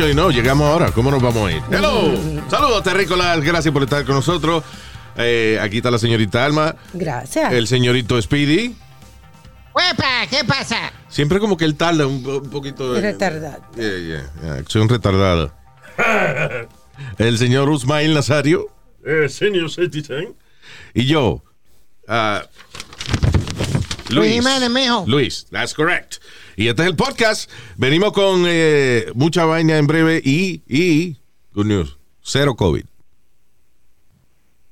[0.00, 0.92] Actually, no, llegamos ahora.
[0.92, 1.62] ¿Cómo nos vamos a ir?
[1.70, 2.14] Hello.
[2.48, 3.38] Saludos, terrícolas.
[3.44, 4.64] Gracias por estar con nosotros.
[5.14, 6.74] Eh, aquí está la señorita Alma.
[6.94, 7.52] Gracias.
[7.52, 8.74] El señorito Speedy.
[9.74, 10.26] ¡Huepa!
[10.30, 10.90] ¿Qué pasa?
[11.10, 12.94] Siempre como que él tarda un, un poquito.
[12.94, 13.62] de- Retardado.
[13.76, 15.52] Yeah, yeah, yeah, Soy un retardado.
[17.18, 18.68] El señor Usmail Nazario.
[19.04, 20.34] Eh, senior citizen.
[20.94, 21.42] Y yo.
[22.08, 22.42] ah,
[24.08, 25.04] Luis Jiménez, mijo.
[25.06, 26.16] Luis, that's correct.
[26.56, 27.50] Y este es el podcast.
[27.76, 31.16] Venimos con eh, mucha vaina en breve y, y,
[31.54, 32.84] good news, cero COVID.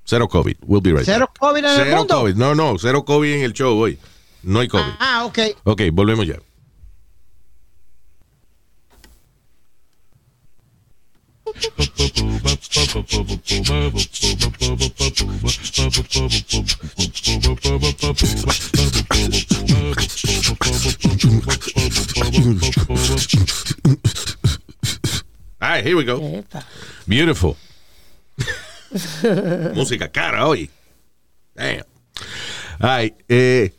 [0.04, 0.56] Cero COVID.
[0.66, 1.38] We'll be right ¿Cero back.
[1.38, 2.20] COVID en el Cero mundo?
[2.20, 2.34] COVID.
[2.34, 3.98] No, no, cero COVID en el show hoy.
[4.42, 4.92] No hay COVID.
[4.98, 5.38] Ah, ok.
[5.64, 6.38] Ok, volvemos ya.
[25.60, 26.20] All right, here we go.
[26.20, 26.64] Epa.
[27.06, 27.56] Beautiful.
[29.74, 30.70] Música cara hoy.
[31.54, 31.84] Damn.
[32.78, 33.72] Ay, eh,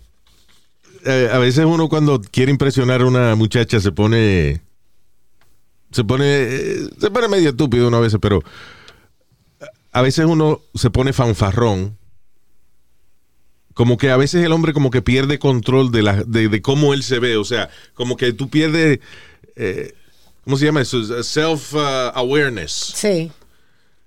[1.06, 4.62] eh, a veces uno cuando quiere impresionar a una muchacha se pone
[5.92, 6.48] se pone
[7.00, 8.44] se pone medio estúpido una vez, pero
[9.92, 11.98] a veces uno se pone fanfarrón.
[13.74, 16.94] Como que a veces el hombre como que pierde control de, la, de, de cómo
[16.94, 17.38] él se ve.
[17.38, 19.00] O sea, como que tú pierdes,
[19.56, 19.94] eh,
[20.44, 21.00] ¿cómo se llama eso?
[21.24, 22.94] Self-awareness.
[22.96, 23.32] Sí.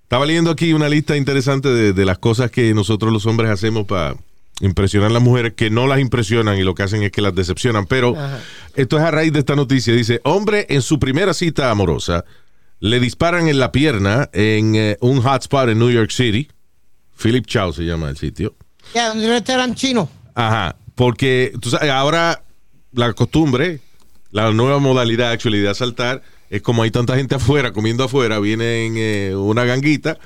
[0.02, 3.86] Estaba leyendo aquí una lista interesante de, de las cosas que nosotros los hombres hacemos
[3.86, 4.14] para
[4.60, 7.34] impresionar a las mujeres que no las impresionan y lo que hacen es que las
[7.34, 7.86] decepcionan.
[7.86, 8.14] Pero
[8.74, 9.94] esto es a raíz de esta noticia.
[9.94, 12.24] Dice, hombre en su primera cita amorosa
[12.80, 16.48] le disparan en la pierna en eh, un hotspot en New York City.
[17.16, 18.54] Philip Chow se llama el sitio.
[18.94, 20.08] Ya, un restaurante chino.
[20.34, 22.42] Ajá, porque tú sabes, ahora
[22.92, 23.80] la costumbre,
[24.30, 28.94] la nueva modalidad actually de asaltar es como hay tanta gente afuera, comiendo afuera, vienen
[28.96, 30.18] eh, una ganguita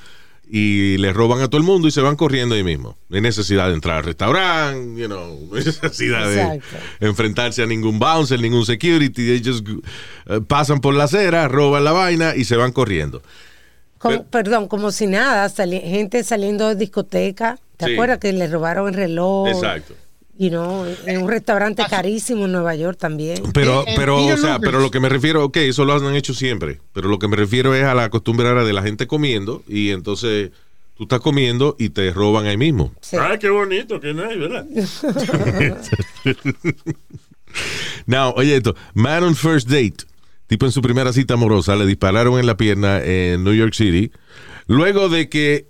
[0.48, 2.96] y le roban a todo el mundo y se van corriendo ahí mismo.
[3.08, 6.60] No hay necesidad de entrar al restaurante, you know, no hay necesidad de
[7.00, 9.42] enfrentarse a ningún bouncer, ningún security.
[9.44, 9.66] Just
[10.26, 13.22] eh, pasan por la acera, roban la vaina y se van corriendo.
[13.98, 17.58] Como- perdón, como si nada, sali- gente saliendo de discoteca.
[17.76, 17.92] ¿Te Sí.
[17.94, 19.48] acuerdas que le robaron el reloj?
[19.48, 19.94] Exacto.
[20.38, 23.42] Y no, en un restaurante carísimo en Nueva York también.
[23.54, 26.14] Pero, Eh, eh, pero, o sea, pero lo que me refiero, ok, eso lo han
[26.14, 29.06] hecho siempre, pero lo que me refiero es a la costumbre ahora de la gente
[29.06, 30.50] comiendo y entonces
[30.94, 32.92] tú estás comiendo y te roban ahí mismo.
[33.00, 33.16] Sí.
[33.19, 34.66] Ay, qué bonito, qué nice, ¿verdad?
[38.06, 40.04] Now, oye esto, man on first date,
[40.47, 44.12] tipo en su primera cita amorosa, le dispararon en la pierna en New York City,
[44.66, 45.68] luego de que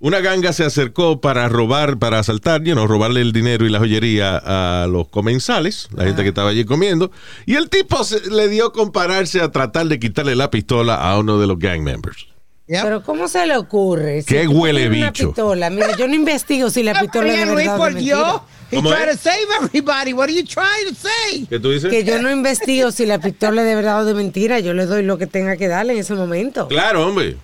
[0.00, 3.78] una ganga se acercó para robar, para asaltar, you know, robarle el dinero y la
[3.78, 7.10] joyería a los comensales, la gente que estaba allí comiendo,
[7.46, 11.18] y el tipo se- le dio con pararse a tratar de quitarle la pistola a
[11.18, 12.26] uno de los gang members.
[12.66, 14.22] Pero ¿cómo se le ocurre?
[14.26, 15.28] Qué tú huele bicho.
[15.28, 18.18] pistola, mira, yo no investigo si la pistola es verdad o por de Dios.
[18.20, 18.44] mentira.
[18.70, 20.12] He to save everybody.
[20.12, 21.46] What are you trying to say?
[21.48, 21.88] ¿Qué tú dices?
[21.90, 24.60] Que yo no investigo si la pistola es de verdad o de mentira.
[24.60, 26.68] Yo le doy lo que tenga que darle en ese momento.
[26.68, 27.38] Claro, hombre.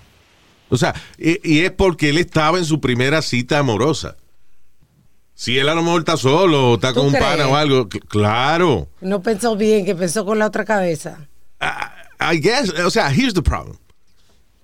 [0.70, 4.16] O sea, y, y es porque él estaba en su primera cita amorosa.
[5.34, 7.24] Si él a lo mejor está solo o está ¿Tú con un crees?
[7.24, 8.88] pana o algo, cl- claro.
[9.00, 11.28] No pensó bien, que pensó con la otra cabeza.
[12.20, 13.76] I guess, o sea, here's the problem.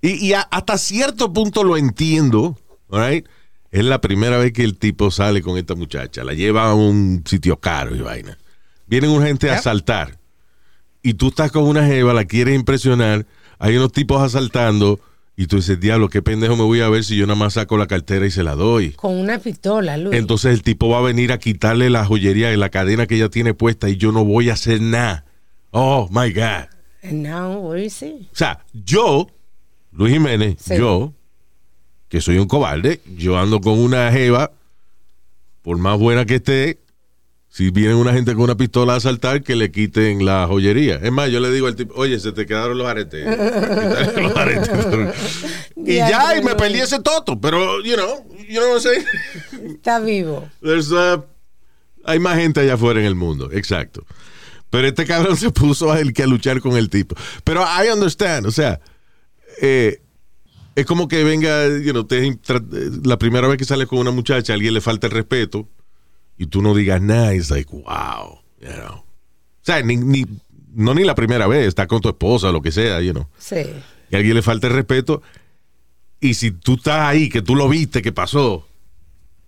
[0.00, 2.56] Y, y a- hasta cierto punto lo entiendo,
[2.89, 3.27] right?
[3.72, 6.25] Es la primera vez que el tipo sale con esta muchacha.
[6.25, 8.39] La lleva a un sitio caro y vaina.
[8.87, 10.19] Vienen una gente a asaltar.
[11.03, 13.27] Y tú estás con una jeva, la quieres impresionar.
[13.59, 15.01] Hay unos tipos asaltando.
[15.36, 17.78] Y tú dices, diablo, qué pendejo me voy a ver si yo nada más saco
[17.78, 18.91] la cartera y se la doy.
[18.92, 20.15] Con una pistola, Luis.
[20.18, 23.30] Entonces el tipo va a venir a quitarle la joyería y la cadena que ella
[23.30, 25.24] tiene puesta y yo no voy a hacer nada.
[25.71, 26.68] Oh, my God.
[27.03, 28.28] And now, what do you see?
[28.32, 29.28] O sea, yo,
[29.92, 30.77] Luis Jiménez, Sí.
[30.77, 31.15] yo,
[32.10, 34.50] que soy un cobarde, yo ando con una jeva,
[35.62, 36.78] por más buena que esté,
[37.52, 41.00] si viene una gente con una pistola a asaltar, que le quiten la joyería.
[41.02, 43.26] Es más, yo le digo al tipo, oye, se te quedaron los aretes.
[43.26, 44.70] Quítale los aretes.
[45.76, 49.74] y ya, y me perdí ese toto, pero, you know, you know what I'm saying?
[49.74, 50.48] Está vivo.
[50.62, 51.24] There's, uh,
[52.04, 54.06] hay más gente allá afuera en el mundo, exacto.
[54.70, 57.16] Pero este cabrón se puso a, el, que a luchar con el tipo.
[57.42, 58.80] Pero I understand, o sea,
[59.60, 60.00] eh,
[60.76, 62.38] es como que venga, you know, te-
[63.04, 65.68] la primera vez que sales con una muchacha, a alguien le falta el respeto
[66.41, 68.95] y tú no digas nada, it's like, wow, you know.
[68.97, 69.04] O
[69.63, 70.27] sea, ni, ni-
[70.75, 73.27] no ni la primera vez, está con tu esposa, lo que sea, you know.
[73.39, 73.57] Sí.
[74.10, 75.21] Y a alguien le falta el respeto.
[76.19, 78.66] Y si tú estás ahí, que tú lo viste, que pasó,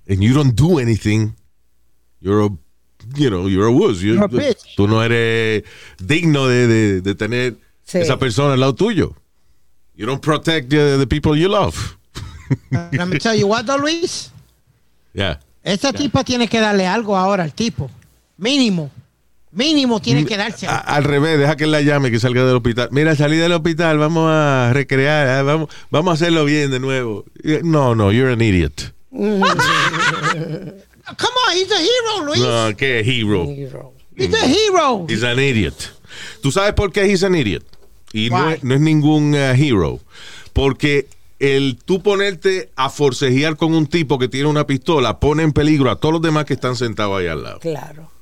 [0.07, 1.33] and you don't do anything,
[2.21, 2.49] you're a,
[3.19, 4.01] you know, you're a wuss.
[4.03, 4.75] You- You're a bitch.
[4.77, 5.65] Tú no eres
[5.99, 7.99] digno de, de- de tener Sí.
[7.99, 9.15] esa persona al lado tuyo.
[9.95, 11.97] You don't protect the, the people you love.
[12.71, 14.31] Let me tell you what, though, Luis.
[15.15, 15.41] Yeah.
[15.65, 17.91] Esta tipa tiene que darle algo ahora al tipo.
[18.37, 18.91] Mínimo.
[19.53, 20.67] Mínimo tiene que darse.
[20.67, 22.89] A- al revés, deja que él la llame, que salga del hospital.
[22.91, 27.25] Mira, salí del hospital, vamos a recrear, ah, vamos, vamos a hacerlo bien de nuevo.
[27.63, 28.93] No, no, you're an idiot.
[29.13, 29.43] Come
[31.49, 32.41] on, he's a hero, Luis.
[32.41, 33.45] No, qué hero.
[33.51, 33.93] Hero.
[34.17, 35.07] He's a hero.
[35.09, 35.75] He's an idiot.
[36.43, 37.63] ¿Tú sabes por qué he's an idiot?
[38.13, 40.01] Y no es, no es ningún uh, hero.
[40.53, 41.07] Porque
[41.43, 45.91] el tú ponerte a forcejear con un tipo que tiene una pistola pone en peligro
[45.91, 47.59] a todos los demás que están sentados ahí al lado.
[47.59, 48.13] Claro.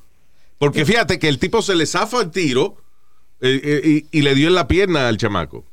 [0.57, 2.77] Porque fíjate que el tipo se le zafa el tiro
[3.39, 5.63] eh, eh, y, y le dio en la pierna al chamaco.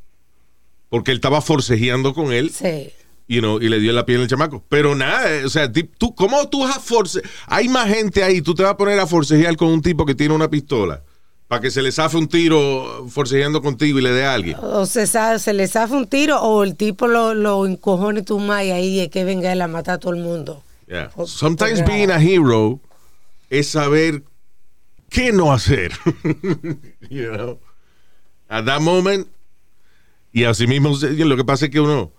[0.91, 2.91] Porque él estaba forcejeando con él Sí.
[3.29, 4.63] you know, y le dio en la pierna al chamaco.
[4.69, 7.23] Pero nada, eh, o sea, tú, ¿cómo tú vas a force?
[7.47, 10.15] Hay más gente ahí, tú te vas a poner a forcejear con un tipo que
[10.15, 11.03] tiene una pistola
[11.49, 14.57] para que se le zafe un tiro forcejeando contigo y le dé a alguien.
[14.63, 18.65] O se, se le zafa un tiro o el tipo lo, lo encojone tu más
[18.65, 20.63] y ahí es que venga él a matar a todo el mundo.
[20.87, 21.11] Yeah.
[21.17, 22.81] O- Sometimes o- being a hero
[23.51, 24.23] es saber
[25.11, 25.93] qué no hacer.
[27.11, 27.59] you know?
[28.49, 29.27] At that moment.
[30.33, 32.13] Y así mismo, lo que pasa es que uno,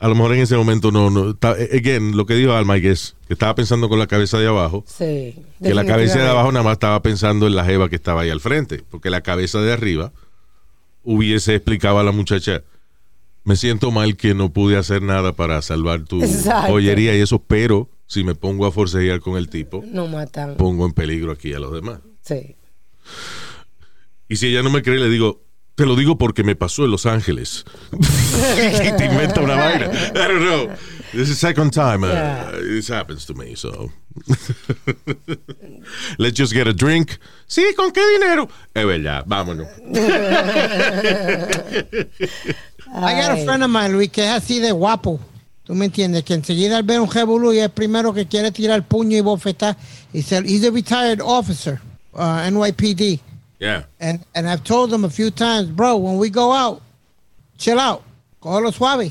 [0.00, 2.90] a lo mejor en ese momento no, no está- again, lo que dijo Alma, que
[2.90, 4.84] es que estaba pensando con la cabeza de abajo.
[4.86, 5.34] Sí.
[5.62, 8.30] Que la cabeza de abajo nada más estaba pensando en la jeva que estaba ahí
[8.30, 10.12] al frente, porque la cabeza de arriba
[11.02, 12.62] hubiese explicado a la muchacha,
[13.44, 16.72] me siento mal que no pude hacer nada para salvar tu Exacto.
[16.72, 20.56] joyería y eso, pero si me pongo a forcejear con el tipo, No matan.
[20.56, 22.00] pongo en peligro aquí a los demás.
[22.22, 22.56] Sí.
[24.28, 25.40] Y si ella no me cree, le digo,
[25.78, 27.64] te lo digo porque me pasó en Los Ángeles.
[27.92, 29.86] y te inventa una vaina.
[29.86, 30.66] I don't know.
[31.12, 32.50] This is the second time uh, Yeah.
[32.60, 33.88] this happens to me, so.
[36.18, 37.20] Let's just get a drink.
[37.46, 38.48] Sí, ¿con qué dinero?
[38.74, 39.68] Es verdad, vámonos.
[42.92, 45.20] I got a friend of mine, Luis, que es así de guapo.
[45.62, 46.24] ¿Tú me entiendes?
[46.24, 49.20] Que enseguida al ver un revolú y es el primero que quiere tirar puño y
[49.20, 49.76] bofetar.
[50.12, 51.80] He said, he's a retired officer,
[52.14, 53.20] uh, NYPD.
[53.60, 53.84] Yeah.
[54.00, 56.80] And, and I've told him a few times, bro, when we go out,
[57.58, 58.02] chill out.
[58.40, 59.10] Cógelo suave.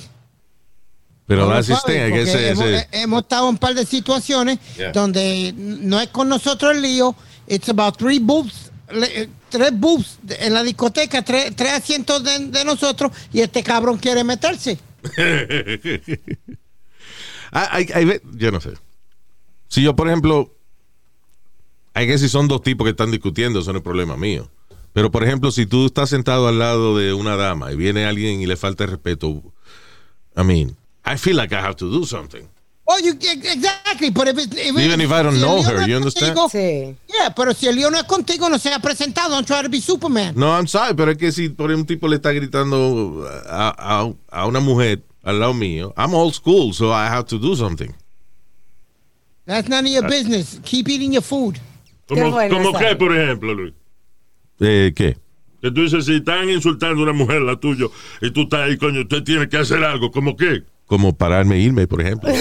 [1.27, 2.13] Pero Cógelo that's his suave, thing.
[2.15, 4.91] I ese- hemos, eh, hemos estado en un par de situaciones Yeah.
[4.93, 7.13] donde no es con nosotros el lío.
[7.47, 12.63] It's about three boobs, eh, tres boobs en la discoteca, tres, tres asientos de, de
[12.63, 14.77] nosotros y este cabrón quiere meterse.
[17.51, 18.71] Hay- hay ve- yo no sé.
[19.69, 20.53] Si yo, por ejemplo,
[21.97, 24.49] hay que si son dos tipos que están discutiendo, eso no es problema mío.
[24.93, 28.41] Pero, por ejemplo, si tú estás sentado al lado de una dama y viene alguien
[28.41, 29.41] y le falta el respeto,
[30.35, 32.43] I mean, I feel like I have to do something.
[32.85, 34.11] Oh, you, exactly.
[34.11, 36.35] But if it, if Even if I don't si know her, you understand?
[36.35, 36.95] contigo, Sí.
[37.07, 39.31] Yeah, pero si el lío no es contigo, no se ha presentado.
[39.31, 40.35] Don't try to be Superman.
[40.37, 43.75] No, I'm sorry, pero es que si por ejemplo, un tipo le está gritando a,
[44.03, 47.55] a- a una mujer al lado mío, I'm old school, so I have to do
[47.55, 47.91] something.
[49.45, 50.59] That's none of your business.
[50.63, 51.59] Keep eating your food.
[52.07, 52.79] Qué Como, bueno como esa.
[52.79, 53.73] que, por ejemplo, Luis.
[54.59, 55.17] Eh, ¿Qué?
[55.61, 57.85] Que tú dices, si están insultando a una mujer, la tuya,
[58.21, 60.11] y tú estás ahí, coño, usted tiene que hacer algo.
[60.11, 60.63] ¿Cómo qué?
[60.85, 62.29] Como pararme e irme, por ejemplo.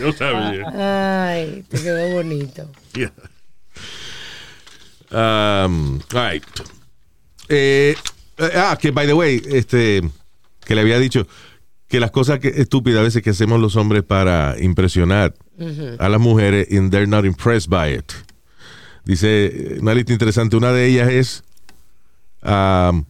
[0.00, 0.64] Yo sabía.
[1.32, 2.68] Ay, te quedó bonito.
[2.94, 3.12] Yeah.
[5.10, 6.42] Um, all right.
[7.48, 7.94] Eh,
[8.38, 10.02] eh, ah, que by the way, este,
[10.64, 11.28] que le había dicho
[11.86, 15.32] que las cosas que, estúpidas a veces que hacemos los hombres para impresionar
[15.98, 18.12] a las mujeres and they're not impressed by it.
[19.04, 20.56] Dice una lista interesante.
[20.56, 21.42] Una de ellas es
[22.42, 23.04] um,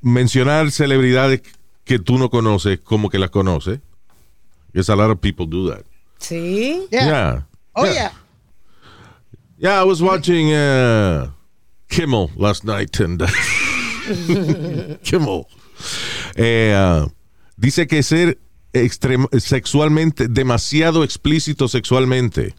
[0.00, 1.42] mencionar celebridades
[1.84, 3.80] que tú no conoces como que las conoces.
[4.72, 5.84] Yes, a lot of people do that.
[6.18, 6.86] Sí.
[6.90, 7.06] Yeah.
[7.06, 7.42] Yeah.
[7.74, 7.92] Oh, Yeah.
[7.94, 8.10] yeah.
[9.58, 11.30] Yeah, I was watching uh,
[11.88, 13.28] Kimmel last night and uh,
[15.04, 15.46] Kimmel.
[16.34, 17.06] Eh, uh,
[17.56, 18.38] dice que ser
[19.38, 22.54] sexualmente demasiado explícito sexualmente.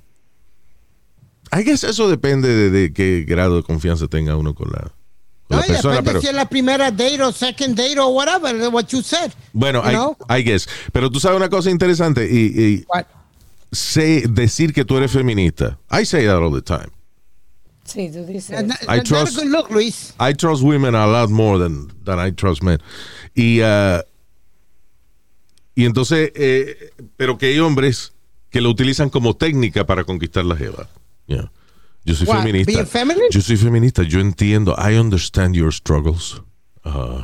[1.51, 4.81] I guess eso depende de, de qué grado de confianza tenga uno con la,
[5.47, 8.07] con No, la persona, depende pero si es la primera date o second date o
[8.09, 9.31] whatever, what you said.
[9.53, 10.17] bueno, you I, know?
[10.29, 10.67] I guess.
[10.91, 12.85] Pero tú sabes una cosa interesante y, y
[13.71, 15.77] sé decir que tú eres feminista.
[15.91, 16.89] I say that all the time.
[17.85, 18.57] Sí, tú dices.
[18.87, 20.13] I trust- a good look, Luis.
[20.19, 22.79] I trust women a lot more than, than I trust men.
[23.35, 24.01] Y, uh,
[25.75, 28.13] y entonces, eh, pero que hay hombres
[28.49, 30.87] que lo utilizan como técnica para conquistar la jeva.
[31.27, 31.51] Yeah.
[32.05, 32.85] Yo soy What, feminista.
[33.31, 34.03] Yo soy feminista.
[34.03, 34.75] Yo entiendo.
[34.77, 36.41] I understand your struggles.
[36.85, 37.21] Uh,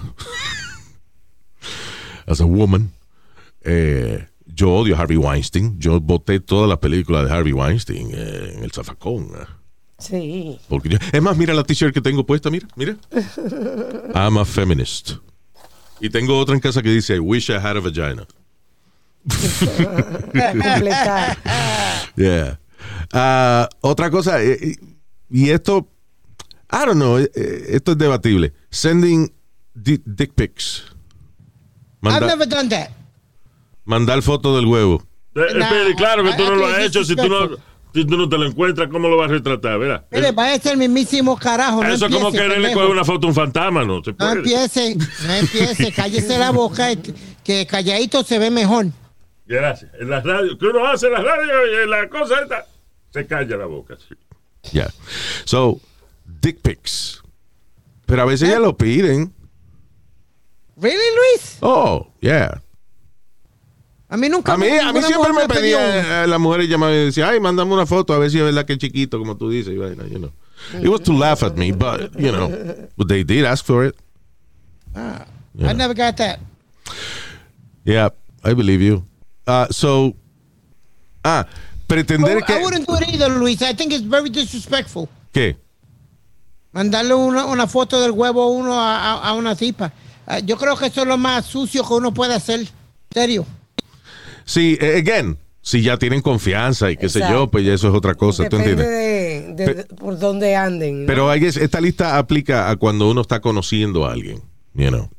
[2.26, 2.92] as a woman.
[3.64, 5.80] Eh, yo odio a Harvey Weinstein.
[5.80, 9.30] Yo voté todas las películas de Harvey Weinstein eh, en el zafacón.
[9.40, 9.46] eh.
[9.98, 10.60] Sí.
[10.70, 12.96] Porque yo- es más, mira la t-shirt que tengo puesta, mira, mira.
[14.16, 15.12] I'm a feminist.
[16.00, 18.26] Y tengo otra en casa que dice, I wish I had a vagina.
[20.34, 21.38] Completar.
[22.16, 22.60] Yeah.
[23.14, 24.76] Ah, otra cosa, eh,
[25.32, 25.88] y y esto,
[26.72, 28.54] I don't know, eh, eh, esto es debatible.
[28.70, 29.32] Sending
[29.74, 30.86] di- dick pics.
[32.02, 32.90] I've Manda- never done that.
[33.86, 35.04] mandar foto del huevo.
[35.36, 37.04] Eh, No, espere, claro que tú no lo has hecho.
[37.04, 37.50] Si tú no,
[37.94, 39.78] si tú no te lo encuentras, ¿cómo lo vas a retratar?
[39.80, 40.06] ¿verdad?
[40.12, 41.84] Mire, ser el mismísimo carajo.
[41.84, 44.04] No Eso es como quererle coger una foto a un fantasma, ¿no?
[44.04, 48.88] Se No empiece, no empiece, cállese la boca, que- que calladito se ve mejor.
[49.50, 49.92] Gracias.
[50.00, 52.66] En las radios, que uno hace en las radios y en la cosa esta,
[53.12, 53.98] se calla la boca.
[54.08, 54.16] sí.
[54.72, 54.92] Yeah.
[55.46, 55.80] So,
[56.42, 57.22] dick pics.
[58.06, 59.34] Pero a veces ya lo piden.
[60.78, 61.58] ¿Really, Luis?
[61.62, 62.62] Oh, yeah.
[64.08, 65.88] A mí nunca A mí, a mí siempre me pidió uno.
[65.88, 68.44] pedía, eh, las mujeres llamaban y decían, ay, mándame una foto a ver si es
[68.44, 69.74] verdad que es chiquito, como tú dices.
[69.74, 70.32] you know.
[70.82, 72.50] It was to laugh at me, but, you know,
[72.98, 73.96] but they did ask for it.
[74.96, 76.40] I never got that.
[77.86, 78.10] Yeah,
[78.44, 79.06] I believe you.
[79.50, 80.14] Uh, so,
[81.24, 81.46] ah,
[81.88, 82.64] pretender I, I que...
[82.64, 83.62] wouldn't do it either, Luis.
[83.64, 85.10] I think it's very disrespectful.
[85.34, 85.58] ¿Qué?
[86.72, 89.92] Mandarle una, una foto del huevo a uno a, a- a una tipa.
[90.28, 92.68] Ah, yo creo que eso es lo más sucio que uno puede hacer.
[93.12, 93.44] Serio.
[94.46, 97.52] Sí, eh, again, si ya tienen confianza y qué sé yo, Exacto.
[97.52, 99.58] pues ya eso es otra cosa, ¿tú Depende entiendes?
[99.58, 101.02] de, de- de- por dónde anden.
[101.02, 101.08] ¿no?
[101.08, 104.44] Pero I guess esta lista aplica a cuando uno está conociendo a alguien,
[104.76, 105.10] you know.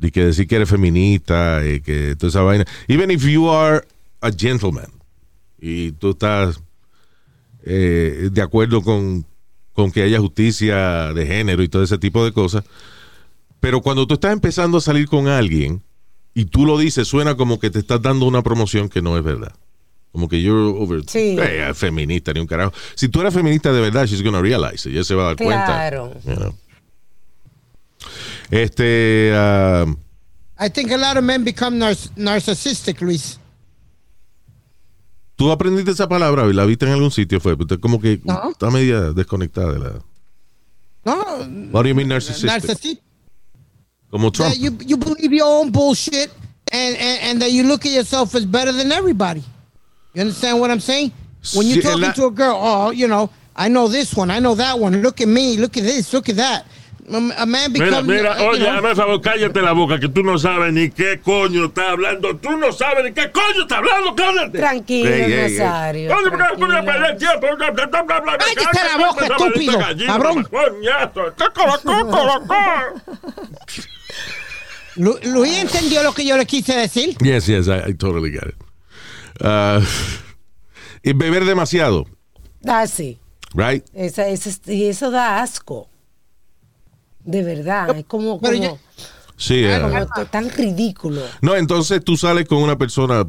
[0.00, 2.64] Y que decir que eres feminista y que toda esa vaina.
[2.88, 3.82] Even if you are
[4.20, 4.90] a gentleman
[5.60, 6.60] y tú estás
[7.64, 9.24] eh, de acuerdo con,
[9.72, 12.64] con que haya justicia de género y todo ese tipo de cosas.
[13.60, 15.82] Pero cuando tú estás empezando a salir con alguien
[16.34, 19.24] y tú lo dices, suena como que te estás dando una promoción que no es
[19.24, 19.54] verdad.
[20.12, 21.36] Como que you're over Sí.
[21.40, 22.72] Eh, feminista ni un carajo.
[22.94, 24.94] Si tú eres feminista de verdad, she's gonna realize it.
[24.94, 26.10] Ella se va a dar Claro.
[26.22, 26.30] cuenta.
[26.30, 26.54] you know.
[28.54, 29.84] Este, ah,
[30.60, 33.40] I think a lot of men become nar- narcissistic, Luis.
[35.36, 38.50] tú aprendiste esa palabra y la viste en algún sitio, fue, pero como que No.
[38.52, 39.90] está media desconectada de la.
[41.04, 41.14] No,
[41.72, 42.46] What do you mean narcissistic?
[42.48, 43.00] narcissistic.
[44.10, 44.52] Como Trump.
[44.52, 46.30] That you you believe your own bullshit
[46.70, 49.42] and, and and that you look at yourself as better than everybody.
[50.14, 51.10] You understand what I'm saying?
[51.54, 54.54] When you're talking to a girl, oh, you know, I know this one, I know
[54.54, 55.02] that one.
[55.02, 56.64] Look at me, look at this, look at that.
[57.06, 60.38] A man Mira, mira, uh, you oye, know, favor, cállate la boca, que tú no
[60.38, 62.34] sabes ni qué coño está hablando.
[62.36, 64.58] Tú no sabes ni qué coño está hablando, cállate.
[64.58, 65.58] Tranquilo, Ey, ey, ey.
[65.58, 66.10] Nazario.
[66.14, 66.68] Puedes tranquilo.
[66.68, 67.26] Cállate
[68.54, 70.48] Cállate, la boca, estúpido, gallina, cabrón.
[74.96, 77.16] Lu- Luis entendió lo que yo le quise decir.
[77.18, 78.54] Yes, yes, I, I totally get it.
[79.40, 79.80] Ah,
[81.02, 82.06] y beber demasiado,
[82.66, 83.18] Ah, sí.
[83.54, 83.84] right?
[83.92, 85.90] Esa, esa- y eso da asco.
[87.24, 87.96] De verdad.
[87.96, 88.78] Es como, Pero como, yo-
[89.36, 89.64] Sí.
[89.66, 89.80] ah.
[89.82, 91.22] como t- tan ridículo.
[91.40, 93.26] No, entonces tú sales con una persona,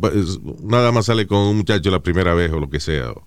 [0.62, 3.12] nada más sale con un muchacho la primera vez o lo que sea.
[3.12, 3.24] O,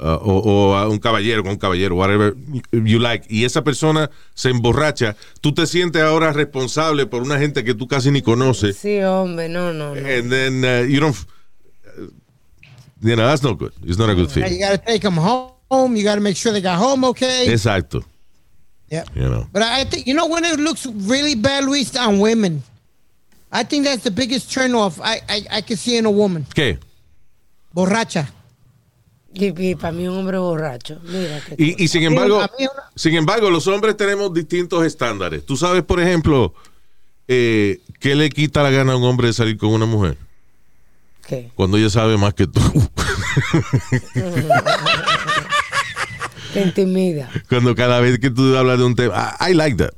[0.00, 2.34] uh, o- o a un caballero con un caballero, whatever
[2.72, 3.26] you like.
[3.28, 5.16] Y esa persona se emborracha.
[5.40, 8.76] Tú te sientes ahora responsable por una gente que tú casi ni conoces.
[8.76, 10.00] Sí, hombre, no, no, no.
[10.08, 11.14] And then uh, you don't.
[11.16, 12.02] uh,
[13.00, 13.72] you know, that's not good.
[13.84, 14.58] It's not a good You feeling.
[14.60, 15.96] got to take them home.
[15.96, 17.48] You got to make sure they got home okay.
[17.48, 18.04] Exacto.
[18.92, 19.04] Yeah.
[19.16, 19.46] You know.
[19.50, 22.62] But I think you know when it looks really bad, Luis, on women.
[23.50, 26.46] I think that's the biggest turn off I, I, I can see in a woman.
[26.54, 26.78] ¿Qué?
[27.74, 28.28] Borracha.
[29.34, 31.00] Y, para mí un hombre borracho.
[31.04, 32.50] Mira Y, y sin embargo, una-
[32.94, 35.44] sin embargo, los hombres tenemos distintos estándares.
[35.46, 36.52] Tú sabes, por ejemplo,
[37.28, 40.18] eh, ¿qué le quita la gana a un hombre de salir con una mujer?
[41.26, 41.50] ¿Qué?
[41.54, 42.60] Cuando ella sabe más que tú.
[46.52, 47.30] Te intimida.
[47.48, 49.36] Cuando cada vez que tú hablas de un tema.
[49.40, 49.94] I, I like that.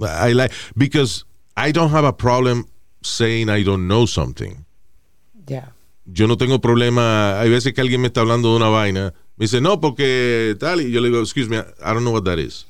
[0.00, 1.24] I like because
[1.56, 2.66] I don't have a problem
[3.02, 4.64] saying I don't know something.
[5.46, 5.74] Ya.
[6.06, 7.40] Yo no tengo problema.
[7.40, 9.12] Hay veces que alguien me está hablando de una vaina.
[9.36, 10.80] Me dice, no, porque tal.
[10.80, 12.66] Y yo le digo, excuse me, I don't know what that is.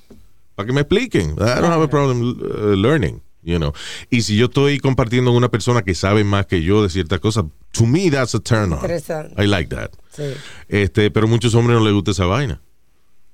[0.54, 1.32] Para que me expliquen.
[1.32, 3.22] I don't have a problem uh, learning.
[3.42, 3.72] You know?
[4.08, 7.18] Y si yo estoy compartiendo con una persona que sabe más que yo de ciertas
[7.18, 8.78] cosas, to me that's a turn on.
[9.36, 9.90] I like that.
[10.14, 10.34] Sí.
[10.68, 12.60] Este, pero muchos hombres no les gusta esa vaina.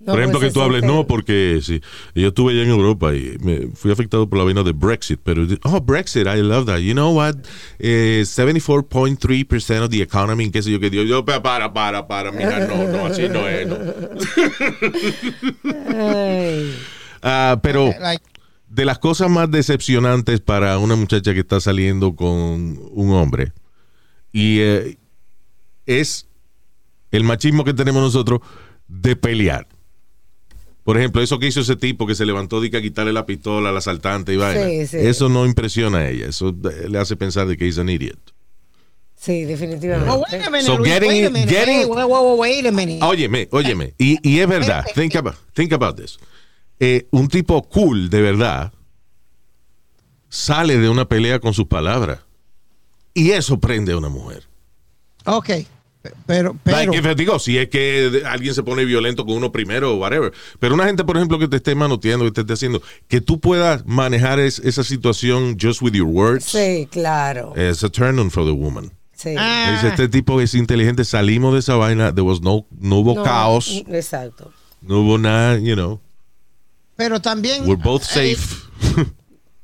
[0.01, 1.81] No, por ejemplo, pues que tú hables, no, porque sí,
[2.15, 5.45] yo estuve allá en Europa y me fui afectado por la vaina de Brexit, pero,
[5.65, 6.79] oh, Brexit, I love that.
[6.79, 7.35] You know what?
[7.81, 12.31] Eh, 74.3% of the economy, qué sé yo, que Dios, yo, para, para, para, para,
[12.31, 13.77] mira, no, no, así no es, no.
[17.21, 18.23] Ah, pero Like,
[18.69, 23.53] de las cosas más decepcionantes para una muchacha que está saliendo con un hombre
[24.33, 24.99] y eh,
[25.87, 26.29] es
[27.11, 28.41] el machismo que tenemos nosotros
[28.87, 29.67] de pelear.
[30.89, 33.27] Por ejemplo, eso que hizo ese tipo que se levantó de que a quitarle la
[33.27, 34.65] pistola al asaltante y vaina.
[34.65, 34.97] Sí, sí.
[34.97, 36.29] Eso no impresiona a ella.
[36.29, 36.57] Eso
[36.89, 38.19] le hace pensar de que es un idiot.
[39.15, 40.11] Sí, definitivamente.
[40.11, 41.55] oh, wait a minute, So getting- wait a minute.
[41.55, 43.05] getting- Hey, wait, wait, wait, wait a minute.
[43.05, 43.93] Óyeme, óyeme.
[43.99, 44.83] Y, y es verdad.
[44.95, 46.19] Think about, think about this.
[46.81, 48.73] Eh, un tipo cool, de verdad,
[50.31, 52.21] sale de una pelea con sus palabras.
[53.13, 54.45] Y eso prende a una mujer.
[55.27, 55.51] Ok,
[56.27, 59.93] pero, pero, Like, if, digo, si es que alguien se pone violento con uno primero
[59.93, 60.33] o whatever.
[60.59, 63.41] Pero una gente, por ejemplo, que te esté manoteando, que te esté haciendo, que tú
[63.41, 67.55] puedas manejar es- esa situación just with your words, Sí, claro.
[67.57, 68.93] es a turn on for the woman.
[69.15, 69.35] Sí.
[69.37, 69.81] Ah.
[69.85, 73.83] Este tipo es inteligente, salimos de esa vaina, there was no, no hubo No, caos,
[73.89, 74.53] Exacto.
[74.81, 76.01] no hubo nada, you know,
[76.97, 78.57] pero también, we're both eh, safe.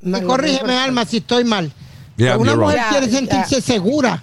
[0.02, 1.72] y corrígeme, Alma, si estoy mal.
[2.16, 2.88] Yeah, una mujer right.
[2.90, 4.22] quiere sentirse segura.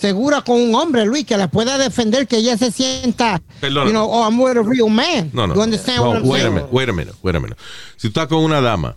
[0.00, 3.84] Segura con un hombre, Luis, que la pueda defender, que ella se sienta, Perdona.
[3.86, 5.30] you know, oh, I'm with a real man.
[5.34, 5.54] No, no.
[5.54, 6.54] You understand No, what I'm wait a saying?
[6.54, 7.58] minute, wait a minute, wait a minute.
[7.96, 8.96] Si tú estás con una dama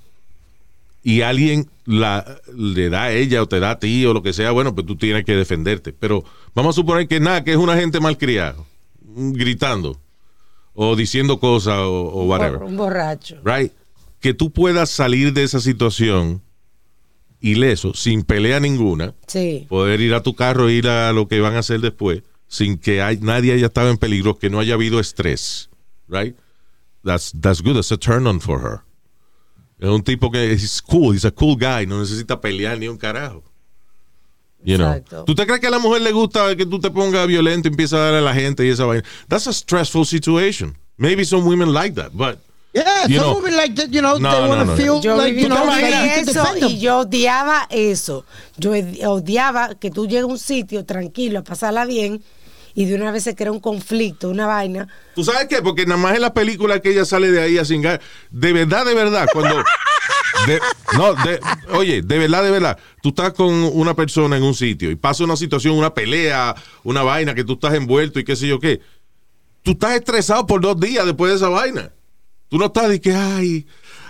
[1.04, 4.32] y alguien la, le da a ella o te da a ti o lo que
[4.32, 5.92] sea, bueno, pues tú tienes que defenderte.
[5.92, 6.24] Pero
[6.56, 8.56] vamos a suponer que nada, que es una gente malcriada,
[9.02, 10.00] gritando
[10.74, 12.64] o diciendo cosas o, o whatever.
[12.64, 13.38] Un borracho.
[13.44, 13.74] Right?
[14.22, 16.42] Que tú puedas salir de esa situación
[17.44, 19.68] ileso, sin pelea ninguna, Sí.
[19.70, 23.02] poder ir a tu carro, ir a lo que van a hacer después, sin que
[23.02, 25.70] hay- nadie haya estado en peligro, que no haya habido estrés,
[26.08, 26.36] right?
[27.04, 28.80] That's, that's good, that's a turn on for her.
[29.78, 32.98] Es un tipo que es cool, he's a cool guy, no necesita pelear ni un
[32.98, 33.44] carajo.
[34.64, 34.88] You know.
[34.94, 35.26] Exacto.
[35.26, 37.72] ¿Tú te crees que a la mujer le gusta que tú te pongas violento y
[37.72, 39.04] empiezas a darle a la gente y esa vaina?
[39.28, 40.78] That's a stressful situation.
[40.96, 42.40] Maybe some women like that, but
[42.74, 44.76] Yeah, You some know- women like that, you know, No, they no, want to no,
[44.76, 48.26] feel Yo like, you know, eso y yo odiaba eso.
[48.58, 48.72] Yo
[49.10, 52.24] odiaba que tú llegues a un sitio tranquilo a pasarla bien
[52.74, 54.88] y de una vez se crea un conflicto, una vaina.
[55.14, 55.62] ¿Tú sabes qué?
[55.62, 58.02] Porque nada más en la película que ella sale de ahí a cingar.
[58.32, 59.58] De verdad, de verdad, cuando.
[60.48, 60.60] de-
[60.98, 61.40] no, de-
[61.74, 62.80] oye, de verdad, de verdad.
[63.04, 67.04] Tú estás con una persona en un sitio y pasa una situación, una pelea, una
[67.04, 68.82] vaina que tú estás envuelto y qué sé yo qué.
[69.62, 71.92] Tú estás estresado por dos días después de esa vaina.
[72.54, 73.66] Tú no estás de que, ay,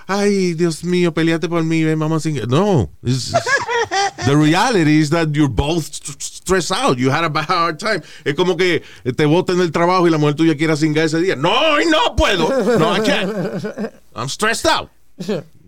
[0.06, 2.46] ay, Dios mío, peleate por mí, ven, vamos a cingar.
[2.50, 2.90] No.
[3.02, 6.98] it's- it's- the reality is that you're both st- stressed out.
[6.98, 8.02] You had a bad hard time.
[8.26, 11.38] Es como que te boten del trabajo y la mujer tuya quiera cingar ese día.
[11.38, 12.50] No, y no puedo.
[12.78, 13.94] No, I can't.
[14.14, 14.90] I'm stressed out.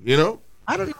[0.03, 0.41] You know?
[0.67, 0.97] I don't know.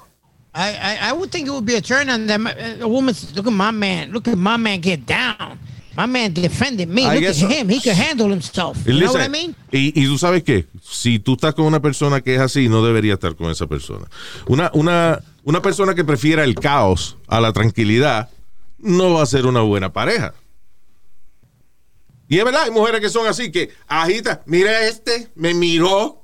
[0.53, 2.47] I, I, I would think it would be a turn on them.
[2.47, 4.13] A woman, says, look at my man.
[4.13, 5.59] Look at my man get down.
[5.95, 7.05] My man defended me.
[7.05, 7.47] I look at so.
[7.47, 7.69] him.
[7.69, 8.85] He can handle himself.
[8.85, 9.55] You know what I mean?
[9.71, 12.85] Y, y tú sabes qué, si tú estás con una persona que es así, no
[12.85, 14.05] debería estar con esa persona.
[14.47, 18.29] Una, una, una persona que prefiera el caos a la tranquilidad
[18.77, 20.33] no va a ser una buena pareja.
[22.27, 26.23] Y es verdad, hay mujeres que son así, que agita, mira este, me miró.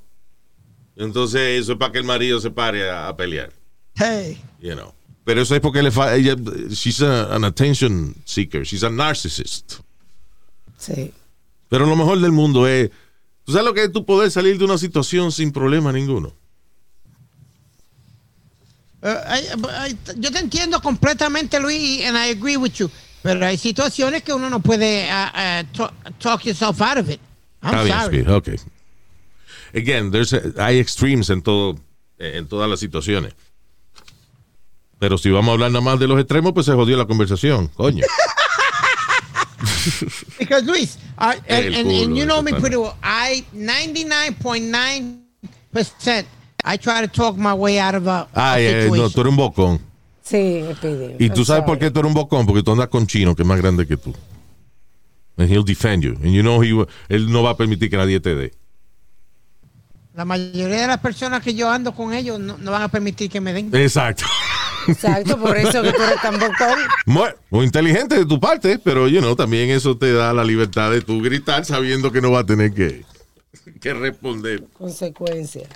[0.96, 3.52] Entonces eso es para que el marido se pare a, a pelear.
[3.96, 4.42] Hey.
[4.60, 4.94] You know.
[5.24, 6.36] Pero eso es porque le fa ella,
[6.70, 9.76] she's a- an attention seeker, she's a narcissist.
[10.80, 11.14] Sí.
[11.70, 12.90] Pero lo mejor del mundo es,
[13.46, 16.34] ¿tú sabes lo que es tú poder salir de una situación sin problema ninguno?
[19.04, 22.90] Uh, I- I- yo te entiendo completamente, Luis, and I agree with you.
[23.24, 27.20] Pero hay situaciones que uno no puede uh, uh, talk, talk yourself out of it.
[27.62, 28.20] I'm bien, sorry.
[28.22, 28.50] Speed, ok.
[29.74, 31.78] Again, there's a- hay extremes en todo,
[32.20, 33.34] en todas las situaciones.
[35.02, 37.70] Pero si vamos a hablar nada más de los extremos, pues se jodió la conversación,
[37.70, 38.06] coño.
[40.38, 42.94] Because Luis, uh, and, you know me pretty well.
[43.02, 46.26] I 99.9%
[46.64, 49.32] I try to talk my way out of a, a Ay, eh, no, tú eres
[49.32, 49.82] un bocón.
[50.22, 51.16] Sí, Speedy.
[51.18, 53.36] Y I'm tú sabes por qué tú eres un bocón, porque tú andas con Chino,
[53.36, 54.14] que es más grande que tú.
[55.38, 56.12] And he'll defend you.
[56.24, 56.70] And you know he,
[57.10, 58.54] él no va a permitir que nadie te dé.
[60.14, 63.32] La mayoría de las personas que yo ando con ellos no, no van a permitir
[63.32, 63.74] que me den.
[63.74, 64.26] Exacto.
[64.88, 66.80] Exacto, por eso que tú eres tan bocón.
[67.06, 70.92] Muy, muy inteligente de tu parte, pero you know, también eso te da la libertad
[70.92, 73.04] de tú gritar sabiendo que no va a tener que,
[73.80, 74.64] que responder.
[74.78, 75.68] Consecuencia.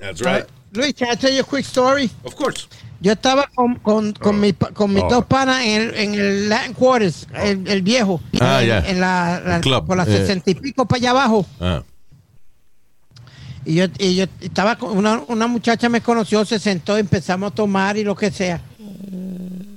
[0.00, 0.46] That's right.
[0.72, 2.10] Luis, can I tell you a quick story?
[2.24, 2.66] Of course.
[3.00, 5.08] Yo estaba con, con, con, mi con mis Oh.
[5.08, 8.20] dos panas en el, en el Latin Quarters, el, el viejo.
[8.40, 8.78] Ah, en, ya.
[8.86, 10.18] en la, club, por las eh.
[10.18, 11.46] sesenta y pico para allá abajo.
[11.60, 11.82] Ah.
[13.64, 17.54] Y yo, y yo estaba con una, una muchacha me conoció, se sentó, empezamos a
[17.54, 18.60] tomar y lo que sea.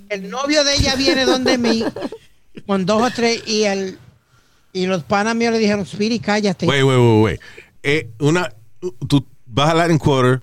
[0.09, 1.83] El novio de ella viene donde mí
[2.67, 3.97] con dos o tres y el
[4.73, 6.65] y los panas míos le dijeron, Spiri, cállate.
[6.65, 7.41] Wait, wait, wait, wait.
[7.83, 8.51] Eh, una,
[9.07, 10.41] tú vas a Latin Quarter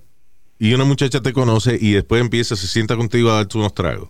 [0.57, 4.09] y una muchacha te conoce y después empieza, se sienta contigo a darte unos tragos.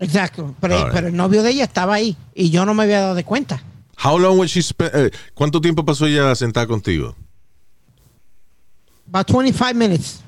[0.00, 0.56] Exacto.
[0.60, 0.92] Pero, right.
[0.92, 3.62] pero el novio de ella estaba ahí y yo no me había dado de cuenta.
[4.02, 7.14] How long was she eh, ¿Cuánto tiempo pasó ella sentada contigo?
[9.10, 10.22] About 25 minutes.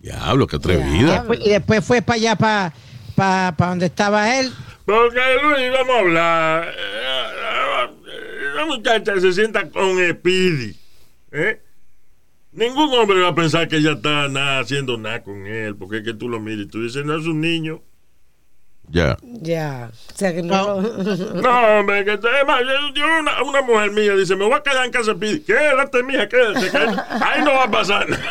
[0.00, 1.22] Diablo, qué atrevida.
[1.22, 1.34] Diablo.
[1.34, 2.72] Y después fue para allá, para
[3.14, 4.52] para donde estaba él.
[4.84, 6.74] Porque Luis, vamos a hablar.
[8.56, 10.76] La muchacha se sienta con Speedy.
[11.30, 11.60] ¿eh?
[12.52, 15.76] Ningún hombre va a pensar que ella está nada, haciendo nada con él.
[15.76, 17.82] Porque es que tú lo miras y tú dices, no es un niño.
[18.92, 19.16] Ya.
[19.40, 19.90] Ya.
[20.14, 20.80] O sea que no.
[20.82, 24.62] No, hombre, que es más, yo, yo una, una mujer mía dice, me voy a
[24.62, 25.12] quedar en casa.
[25.18, 26.70] Quédate, mija, quédate.
[26.70, 27.00] quédate.
[27.24, 28.22] Ahí no va a pasar nada.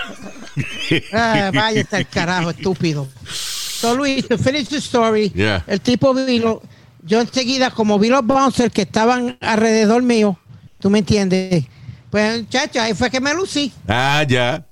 [1.14, 3.08] Ah, vaya el carajo, estúpido.
[3.26, 5.64] So, Luis, to finish the story, Yeah.
[5.66, 6.62] el tipo vino,
[7.04, 10.38] yo enseguida, como vi los bouncers que estaban alrededor mío,
[10.80, 11.64] tú me entiendes,
[12.12, 13.72] pues, muchacho, ahí fue que me lucí.
[13.88, 14.66] Ah, ya.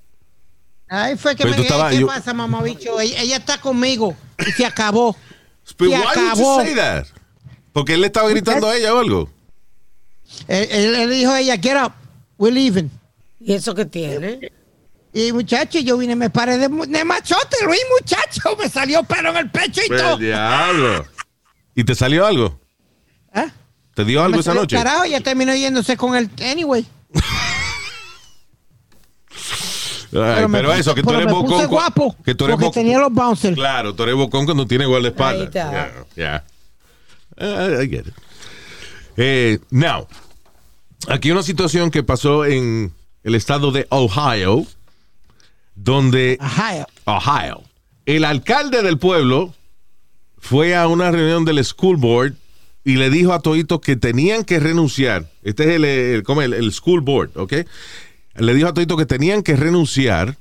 [0.90, 3.00] Ahí fue que Pero me estabas- ¿qué yo- pasa, mamabicho?
[3.00, 5.16] Ella, ella está conmigo y se acabó.
[5.78, 6.62] Se why would you acabó.
[6.64, 7.06] say that?
[7.74, 9.30] Porque él le estaba gritando a ella o algo.
[10.48, 11.94] Él, él dijo a ella, get up,
[12.38, 12.90] we're leaving.
[13.40, 14.52] ¿Y eso qué tiene?
[15.14, 19.38] Y muchacho, yo vine, me paré de, de machote, Luis, muchacho, me salió pelo en
[19.38, 20.18] el pecho y Pero todo.
[20.18, 21.06] diablo.
[21.76, 22.60] ¿Y te salió algo?
[23.34, 23.48] ¿Ah?
[23.96, 24.76] ¿Te dio algo Me esa noche?
[24.76, 26.86] Carajo, ya terminó yéndose con él anyway.
[30.12, 31.62] Ay, pero eso, que tú pero eres bocón.
[31.66, 32.84] cu- guapo Que tú eres porque bocón.
[32.84, 33.56] tenía los bouncers.
[33.56, 35.42] Claro, tú eres bocón cuando tienes guardaespaldas.
[35.42, 35.72] Ahí está.
[36.16, 36.44] Ya.
[37.38, 37.76] ya.
[37.80, 38.14] I- I get it.
[39.18, 40.08] Eh, now,
[41.08, 42.92] aquí una situación que pasó en
[43.24, 44.66] el estado de Ohio,
[45.76, 46.88] donde Ajá.
[47.06, 47.62] Ohio.
[48.06, 49.54] El alcalde del pueblo
[50.40, 52.34] fue a una reunión del school board
[52.84, 55.30] y le dijo a Toito que tenían que renunciar.
[55.44, 57.54] Este es el, el- como el, el school board, ¿ok?
[58.40, 60.38] Le dijo a Toito que tenían que renunciar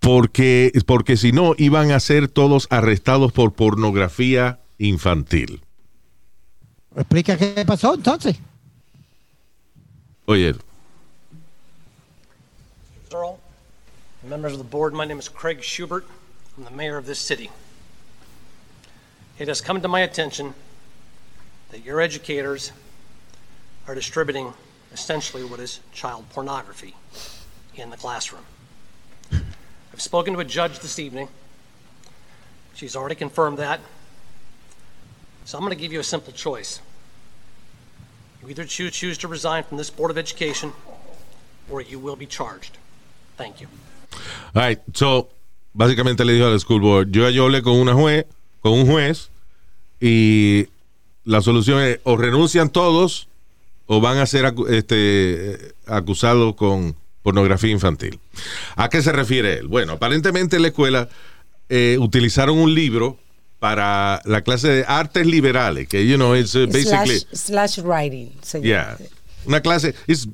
[0.00, 5.62] porque, porque si no iban a ser todos arrestados por pornografía infantil.
[6.96, 8.36] Explica qué pasó entonces.
[10.24, 10.54] Oye,
[13.12, 13.38] Earl,
[14.22, 16.04] members of the board, my name is Craig Schubert.
[16.56, 17.50] I'm the mayor of this city.
[19.38, 20.54] It has come to my attention
[21.70, 22.72] that your educators
[23.86, 24.54] are distributing
[24.96, 26.94] essentially what is child pornography
[27.74, 28.44] in the classroom.
[29.30, 31.28] I've spoken to a judge this evening.
[32.74, 33.80] She's already confirmed that.
[35.44, 36.80] So I'm going to give you a simple choice.
[38.40, 40.72] You either choose, to resign from this Board of Education
[41.70, 42.78] or you will be charged.
[43.36, 43.68] Thank you.
[44.54, 45.28] All right, so,
[45.74, 48.24] básicamente le dijo al school board, yo, yo hablé con una juez,
[48.62, 49.28] con un juez,
[50.00, 50.68] y
[51.24, 53.28] la solución es o renuncian todos
[53.86, 58.18] o van a ser acu- este, acusados con pornografía infantil.
[58.76, 59.68] ¿A qué se refiere él?
[59.68, 61.08] Bueno, aparentemente en la escuela
[61.68, 63.18] eh, utilizaron un libro
[63.58, 67.18] para la clase de artes liberales, que, you know, it's uh, basically...
[67.20, 68.30] slash, slash writing.
[68.42, 68.96] se Yeah.
[69.46, 70.28] Una clase, es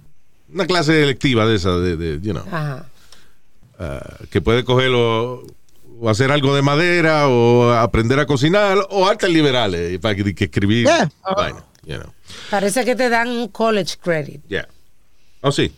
[0.52, 2.86] una clase electiva de esa, de, de, you know, Ajá.
[4.30, 5.44] que puede cogerlo
[6.00, 10.44] o hacer algo de madera o aprender a cocinar o artes liberales para que, que
[10.44, 11.10] escribir Yeah.
[11.36, 12.12] vaina, you know.
[12.50, 14.42] Parece que te dan un college credit.
[14.48, 14.68] Yeah.
[15.42, 15.72] Oh, sí.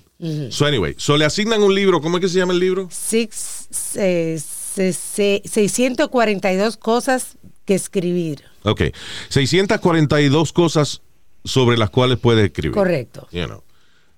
[0.51, 2.01] So, anyway, so le asignan un libro.
[2.01, 2.89] ¿Cómo es que se llama el libro?
[2.91, 7.37] Six, eh, se- se- 642 cosas
[7.67, 8.43] que escribir.
[8.63, 8.83] Ok.
[9.29, 11.03] 642 cosas
[11.45, 12.75] sobre las cuales puedes escribir.
[12.75, 13.29] Correcto.
[13.33, 13.63] You know.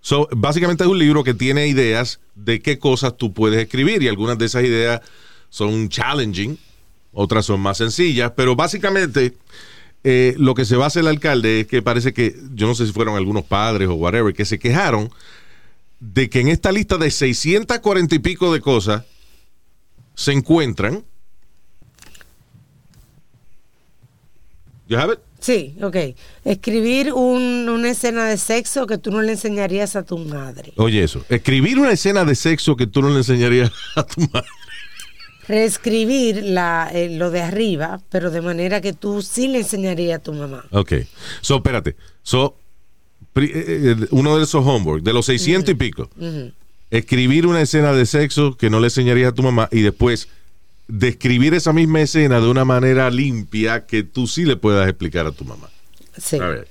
[0.00, 4.08] So, básicamente es un libro que tiene ideas de qué cosas tú puedes escribir y
[4.08, 5.00] algunas de esas ideas
[5.50, 6.56] son challenging,
[7.12, 9.34] otras son más sencillas, pero básicamente
[10.04, 12.92] eh, lo que se basa el alcalde es que parece que, yo no sé si
[12.92, 15.10] fueron algunos padres o whatever, que se quejaron
[16.00, 19.02] de que en esta lista de 640 y pico de cosas
[20.14, 21.04] se encuentran.
[24.90, 25.18] Have it?
[25.40, 25.96] Sí, ok.
[26.44, 30.72] Escribir un- una escena de sexo que tú no le enseñarías a tu madre.
[30.76, 31.24] Oye, eso.
[31.28, 34.48] Escribir una escena de sexo que tú no le enseñarías a tu madre.
[35.48, 40.22] Reescribir la, eh, lo de arriba, pero de manera que tú sí le enseñarías a
[40.22, 40.64] tu mamá.
[40.70, 40.92] Ok.
[41.40, 41.96] So, espérate.
[42.22, 42.56] So,
[43.36, 46.10] eh, eh, uno de esos homework, de los 600 y pico,
[46.90, 50.28] escribir una escena de sexo que no le enseñarías a tu mamá y después
[50.88, 55.32] describir esa misma escena de una manera limpia que tú sí le puedas explicar a
[55.32, 55.68] tu mamá.
[56.16, 56.36] Sí.
[56.36, 56.68] A ver.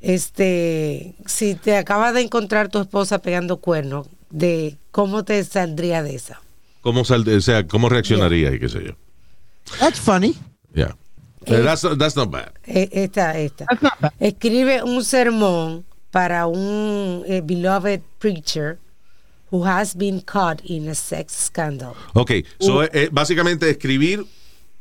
[0.00, 6.16] Este, si te acabas de encontrar tu esposa pegando cuernos, de cómo te saldría de
[6.16, 6.42] esa.
[6.84, 8.92] ¿Cómo, sal- o sea, ¿cómo reaccionarías y qué sé yo?
[9.80, 10.34] That's funny.
[10.74, 10.94] Yeah.
[11.48, 12.52] Uh, that's, that's not bad.
[12.66, 13.64] Eh, Esta, esta.
[13.68, 14.12] That's not bad.
[14.20, 18.78] Escribe un sermón para un eh, beloved preacher
[19.50, 21.94] who has been caught in a sex scandal.
[22.12, 24.24] Ok, so, eh, eh, básicamente escribir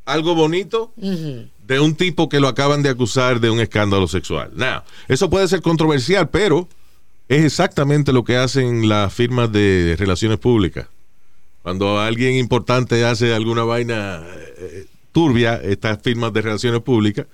[0.06, 4.52] algo bonito de un tipo que lo acaban de acusar de un escándalo sexual.
[4.56, 6.68] Now, eso puede ser controversial, pero
[7.30, 10.88] es exactamente lo que hacen las firmas de relaciones públicas.
[11.64, 14.22] Cuando alguien importante hace alguna vaina
[14.58, 17.26] eh, turbia, estas firmas de relaciones públicas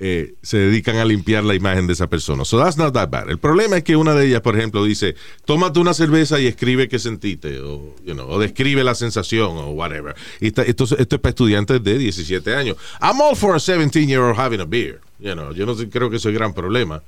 [0.00, 2.44] eh, se dedican a limpiar la imagen de esa persona.
[2.44, 3.28] So that's not that bad.
[3.28, 6.88] El problema es que una de ellas, por ejemplo, dice, tómate una cerveza y escribe
[6.88, 10.14] qué sentiste, o, you know, o describe la sensación, o whatever.
[10.40, 12.76] Y esta- esto, esto es para estudiantes de 17 años.
[13.02, 15.00] I'm all for a 17-year-old having a beer.
[15.18, 17.02] You know, yo no creo que eso es gran problema,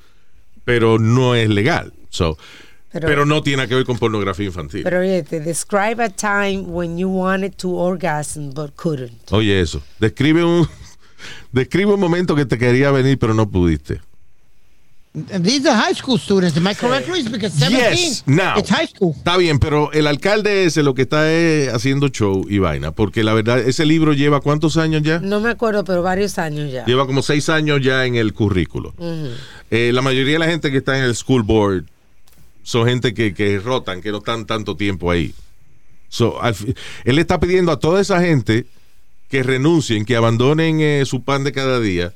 [0.65, 1.93] pero no es legal.
[2.11, 2.37] So,
[2.93, 4.83] pero, Pero- no tiene que ver con pornografía infantil.
[4.83, 9.31] Pero oye, te describe a time when you wanted to orgasm but couldn't.
[9.33, 9.83] Oye, eso.
[9.99, 10.67] Describe un,
[11.53, 14.01] describe un momento que te quería venir, pero no pudiste.
[15.13, 16.57] These are high school students.
[16.57, 17.29] Am I correct, Luis?
[17.29, 18.57] Because 17, Yes, now.
[18.57, 19.13] it's high school.
[19.17, 23.25] Está bien, pero el alcalde ese lo que está es haciendo show y vaina, porque
[23.25, 25.19] la verdad, ese libro lleva cuántos años ya?
[25.19, 26.85] No me acuerdo, pero varios años ya.
[26.87, 28.95] Lleva como seis años ya en el currículo.
[29.73, 31.87] Eh, la mayoría de la gente que está en el school board
[32.71, 35.35] son gente que, que rotan, que no están tanto tiempo ahí.
[36.09, 36.55] So, al
[37.05, 38.65] él está pidiendo a toda esa gente
[39.29, 42.13] que renuncien, que abandonen eh, su pan de cada día,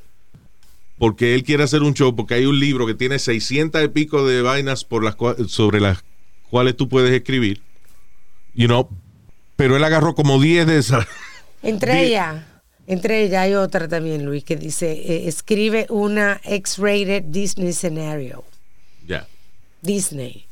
[0.96, 4.24] porque él quiere hacer un show, porque hay un libro que tiene 600 y pico
[4.24, 6.04] de vainas por las cua- sobre las
[6.50, 7.60] cuales tú puedes escribir,
[8.54, 8.88] you know,
[9.56, 11.06] pero él agarró como 10 de esas.
[11.62, 12.44] Entre ellas,
[12.86, 18.44] entre ellas hay otra también, Luis, que dice, eh, escribe una X-rated Disney scenario.
[19.08, 19.26] Ya.
[19.84, 20.46] Disney.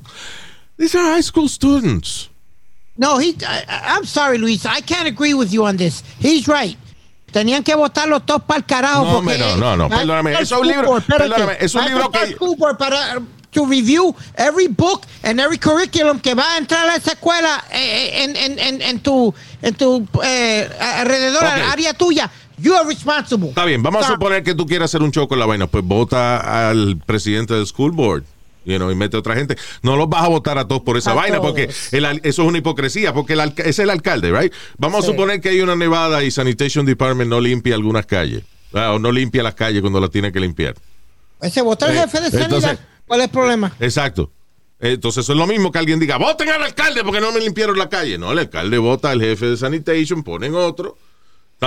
[0.78, 2.28] These are high school students.
[2.96, 3.34] No, he.
[3.46, 4.64] I, I'm sorry, Luis.
[4.66, 6.02] I can't agree with you on this.
[6.20, 6.76] He's right.
[7.32, 9.04] Tenían que votarlos todos para el carajo.
[9.04, 12.56] No, porque, no, no, no, perdóname, es un libro- perdóname, es un libro que- school
[12.58, 17.12] board para to review every book and every curriculum que va a entrar a esa
[17.12, 21.50] escuela eh, en, en, en, en tu, en tu eh, alrededor, Ok.
[21.52, 22.30] al área tuya.
[22.58, 23.48] You are responsible.
[23.48, 25.82] Está bien, vamos a suponer que tú quieras hacer un show con la vaina, pues
[25.84, 28.24] vota al presidente del school board.
[28.64, 29.56] You know, y mete otra gente.
[29.82, 31.50] No los vas a votar a todos por esa A vaina, todos.
[31.52, 34.52] porque el eso es una hipocresía, porque el es el alcalde, right?
[34.78, 35.10] Vamos Sí.
[35.10, 38.42] a suponer que hay una nevada y Sanitation Department no limpia algunas calles.
[38.74, 40.74] ah, o no limpia las calles cuando las tiene que limpiar.
[41.40, 42.44] Ese votó el Eh, jefe de sanidad.
[42.44, 43.72] entonces- ¿Cuál es el problema?
[43.80, 44.30] Exacto.
[44.80, 47.78] Entonces eso es lo mismo que alguien diga, voten al alcalde porque no me limpiaron
[47.78, 48.16] la calle.
[48.18, 50.96] No, el alcalde vota al jefe de sanitation, ponen otro.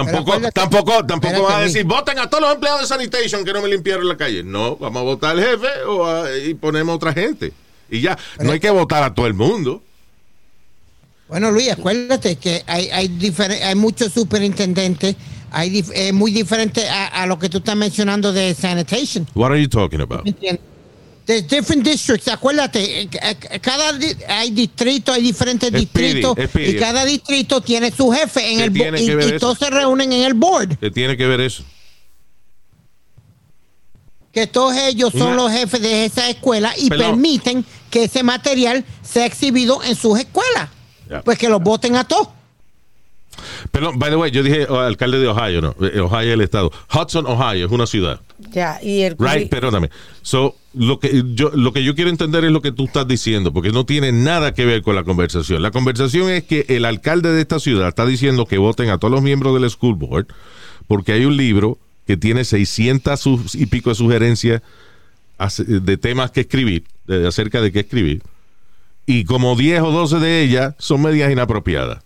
[0.03, 3.61] Tampoco, tampoco, tampoco van a decir, voten a todos los empleados de sanitation que no
[3.61, 4.43] me limpiaron la calle.
[4.43, 7.53] No, vamos a votar al jefe o a- y ponemos a otra gente.
[7.89, 9.81] Y ya, no hay que votar a todo el mundo.
[11.27, 15.15] Bueno, Luis, acuérdate que hay, hay, hay muchos superintendentes.
[15.51, 19.25] Hay dif- eh, muy diferente a, a lo que tú estás mencionando de sanitation.
[19.33, 20.23] What are you talking about?
[20.25, 20.61] ¿Me entiendes?
[21.25, 26.69] There's different districts, acuérdate, eh, eh, cada di- hay distritos, hay diferentes Speedy, distritos Speedy.
[26.71, 30.35] y cada distrito tiene su jefe en ¿Qué el y, todos se reúnen en el
[30.35, 31.63] board, ¿Qué tiene que ver eso?
[34.31, 37.11] que todos ellos son los jefes de esa escuela y Perdón.
[37.11, 40.69] permiten que ese material sea exhibido en sus escuelas.
[41.23, 42.27] Pues que los voten a todos.
[43.71, 45.75] Perdón, by the way, yo dije oh, alcalde de Ohio, no.
[45.81, 46.71] Eh, Ohio es el estado.
[46.93, 48.19] Hudson, Ohio, es una ciudad.
[48.51, 49.89] Ya, y el Right, perdóname.
[50.21, 53.53] So, lo que yo lo que yo quiero entender es lo que tú estás diciendo,
[53.53, 55.61] porque no tiene nada que ver con la conversación.
[55.61, 59.11] La conversación es que el alcalde de esta ciudad está diciendo que voten a todos
[59.13, 60.27] los miembros del school board,
[60.87, 64.61] porque hay un libro que tiene 600 sus- y pico de sugerencias
[65.67, 66.83] de temas que escribir,
[67.27, 68.21] acerca de qué escribir,
[69.05, 72.03] y como 10 o 12 de ellas son medias inapropiadas.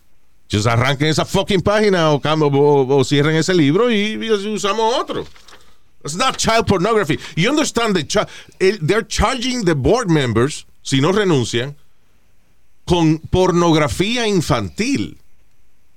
[0.50, 5.26] Just arranquen esa fucking página o, o- o cierren ese libro y usamos otro.
[6.04, 7.18] It's not child pornography.
[7.36, 8.26] You understand that chi-
[8.60, 11.74] eh, they're charging the board members, si no renuncian,
[12.86, 15.16] con pornografía infantil.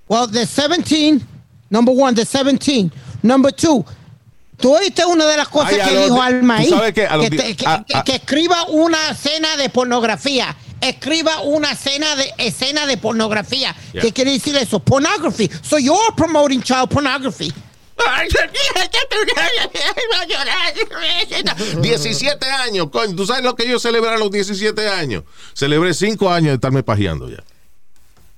[0.07, 1.25] Well, the 17,
[1.69, 2.91] number one, the 17.
[3.23, 3.85] Number two,
[4.57, 7.07] tú oíste una de las cosas Ay, que dijo di- Alma tú ahí, sabes que
[7.29, 10.55] que, que- que- escriba una escena de pornografía.
[10.81, 13.73] Escriba una escena de escena de pornografía.
[13.93, 14.01] Yeah.
[14.01, 14.79] ¿Qué quiere decir eso?
[14.81, 15.49] Pornography.
[15.61, 17.53] So you're promoting child pornography.
[17.97, 18.27] Ay,
[21.81, 23.15] 17 años, coño.
[23.15, 25.23] ¿Tú sabes lo que yo celebré a los 17 años?
[25.53, 27.43] Celebré 5 años de estarme pajeando ya.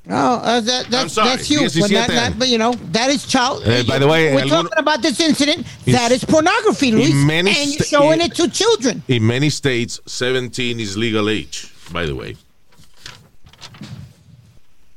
[0.08, 1.62] No, uh, that, that, I'm sorry, that's you.
[1.62, 3.64] But, 17 that, that, but you know, that is child.
[3.66, 5.66] Eh, by the way, we're algún- talking about this incident.
[5.86, 9.02] That is pornography, Luis, many and you're showing in- it to children.
[9.08, 12.38] In many states, 17 is legal age, by the way.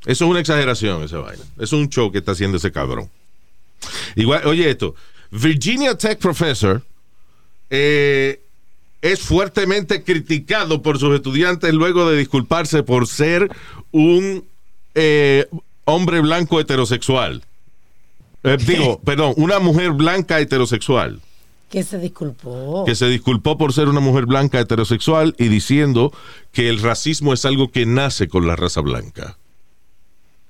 [0.05, 1.43] Eso es una exageración, esa vaina.
[1.57, 3.09] Eso es un show que está haciendo ese cabrón.
[4.17, 4.95] Igual, oye esto.
[5.31, 6.83] Virginia Tech professor
[7.71, 8.41] eh,
[9.03, 13.49] es fuertemente criticado por sus estudiantes luego de disculparse por ser
[13.93, 14.45] un
[14.95, 15.47] eh,
[15.85, 17.45] hombre blanco heterosexual.
[18.43, 21.21] Eh, digo, perdón, una mujer blanca heterosexual
[21.69, 22.85] Que se disculpó.
[22.85, 26.13] que se disculpó por ser una mujer blanca heterosexual y diciendo
[26.53, 29.37] que el racismo es algo que nace con la raza blanca.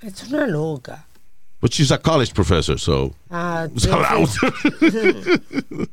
[0.00, 1.07] Es una loca.
[1.60, 4.28] But she's a college professor, so Ah, it's allowed.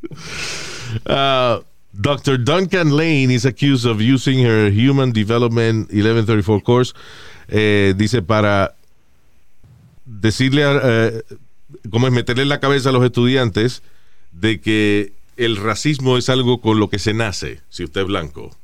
[1.05, 1.59] Uh,
[1.99, 2.37] Dr.
[2.37, 6.93] Duncan Lane is accused of using her Human Development 1134 course,
[7.49, 8.75] eh, dice, para
[10.05, 11.21] decirle, a, eh,
[11.91, 13.81] como es meterle en la cabeza a los estudiantes
[14.31, 18.55] de que el racismo es algo con lo que se nace, si usted es blanco.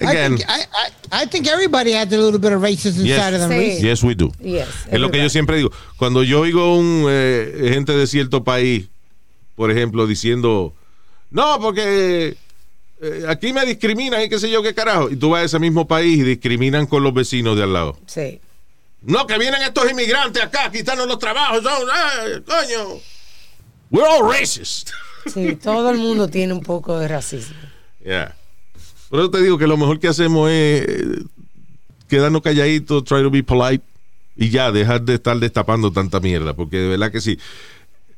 [0.00, 3.16] I Again, think, I, I, I think everybody has a little bit of racism Yes.
[3.18, 3.80] inside of them, Sí.
[3.82, 4.30] Yes, we do.
[4.40, 5.70] Yes, Es lo que yo siempre digo.
[5.96, 8.88] Cuando yo oigo un eh, gente de cierto país,
[9.56, 10.72] por ejemplo, diciendo,
[11.30, 12.36] no, porque
[13.00, 15.10] eh, aquí me discriminan y qué sé yo qué carajo.
[15.10, 17.98] Y tú vas a ese mismo país y discriminan con los vecinos de al lado.
[18.06, 18.40] Sí.
[19.02, 21.62] No, que vienen estos inmigrantes acá a quitarnos los trabajos.
[21.62, 21.88] Son,
[22.28, 23.00] eh, coño.
[23.90, 24.90] We're all racist.
[25.32, 27.56] Sí, todo el mundo tiene un poco de racismo.
[28.04, 28.34] Yeah.
[29.10, 31.22] Por eso te digo que lo mejor que hacemos es eh,
[32.08, 33.82] quedarnos calladitos, try to be polite
[34.36, 37.38] y ya, dejar de estar destapando tanta mierda, porque de verdad que sí.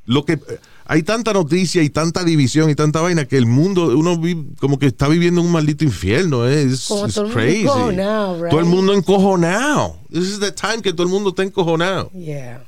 [0.06, 0.38] Lo que
[0.86, 4.78] hay tanta noticia y tanta división y tanta vaina que el mundo, uno vi- como
[4.78, 6.62] que está viviendo en un maldito infierno, eh.
[6.62, 7.62] El mundo crazy.
[7.62, 8.50] right?
[8.50, 9.96] Todo el mundo encojonado.
[10.10, 12.10] This is the time que todo el mundo está encojonado.
[12.12, 12.64] Yeah.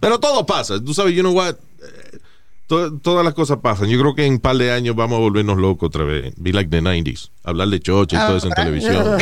[0.00, 0.82] Pero todo pasa.
[0.82, 1.56] Tú sabes, you know what?
[2.74, 3.88] To- todas las cosas pasan.
[3.88, 6.34] Yo creo que en un par de años vamos a volvernos locos otra vez.
[6.36, 7.30] Be like the 90s.
[7.44, 9.04] Hablar de chocha y todo eso en televisión.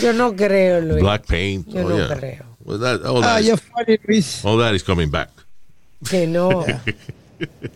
[0.00, 1.02] Yo no creo, Luis.
[1.02, 1.66] Black paint.
[1.68, 2.16] Yo Oh, no yeah.
[2.16, 2.44] creo.
[2.64, 4.44] Well, that- all, Ah, that you're is, funny, Luis.
[4.44, 5.30] all that is coming back.
[6.08, 6.64] Que no.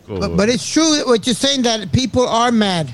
[0.07, 2.87] But, but it's true what you're saying that people are mad.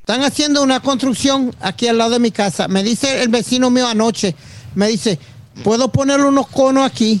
[0.00, 2.66] Están haciendo una construcción aquí al lado de mi casa.
[2.66, 4.34] Me dice el vecino mío anoche,
[4.74, 5.16] me dice,
[5.62, 7.20] ¿puedo poner unos conos aquí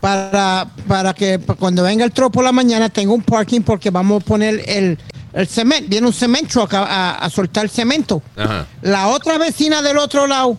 [0.00, 4.22] para, para que cuando venga el tro por la mañana tenga un parking porque vamos
[4.22, 4.98] a poner el,
[5.32, 8.22] el cemento, viene un cement truck a, a- a soltar cemento.
[8.36, 8.66] Ajá.
[8.82, 10.56] La otra vecina del otro lado,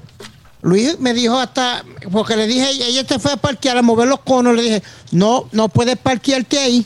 [0.61, 4.19] Luis me dijo hasta, porque le dije, ella te fue a parquear, a mover los
[4.21, 6.85] conos, le dije, no, no puedes parquearte ahí,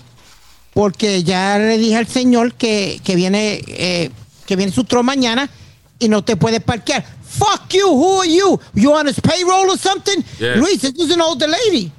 [0.74, 4.12] porque ya le dije al señor que, que viene, eh,
[4.46, 5.50] que viene su tro mañana
[5.98, 7.04] y no te puedes parquear.
[7.28, 8.60] Fuck you, who are you?
[8.76, 10.24] You on his payroll or something?
[10.40, 10.56] Yeah.
[10.58, 11.92] Luis, this is an older lady.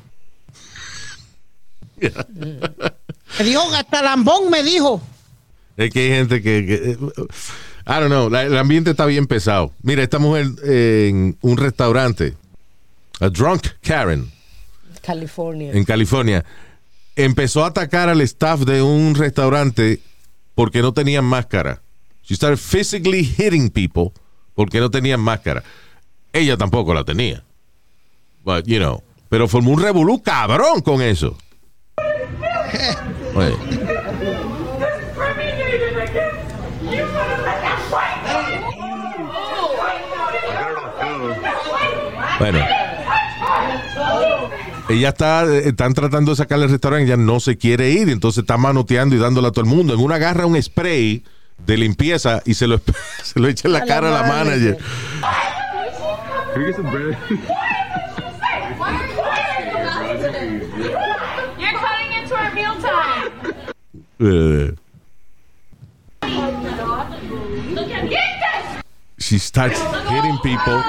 [1.98, 5.00] Me dijo, hasta lambón me dijo.
[5.76, 6.98] Es que hay gente que, que- eh,
[7.86, 9.72] I don't know, la- el ambiente está bien pesado.
[9.82, 12.34] Mira, esta mujer eh, en un restaurante,
[13.20, 14.30] a drunk Karen,
[15.02, 15.72] California.
[15.72, 16.44] en California,
[17.16, 20.00] empezó a atacar al staff de un restaurante
[20.54, 21.82] porque no tenían máscara.
[22.22, 24.12] She started physically hitting people
[24.54, 25.62] porque no tenían máscara.
[26.32, 27.42] Ella tampoco la tenía.
[28.44, 31.36] But, you know, pero formó un revolú cabrón con eso.
[33.34, 33.56] Oye,
[42.38, 42.58] bueno.
[44.88, 48.42] Ella está, eh, están tratando de sacarle al restaurante, ella no se quiere ir, entonces
[48.42, 49.94] está manoteando y dándole a todo el mundo.
[49.94, 51.24] En una agarra un spray
[51.64, 52.78] de limpieza y se lo,
[53.22, 54.78] se lo echa en la A la cara a la manager.
[56.52, 57.18] manager.
[61.58, 63.30] You're cutting into our mealtime.
[63.44, 64.13] Eh, Look at Get this!
[69.18, 70.82] She starts hitting people.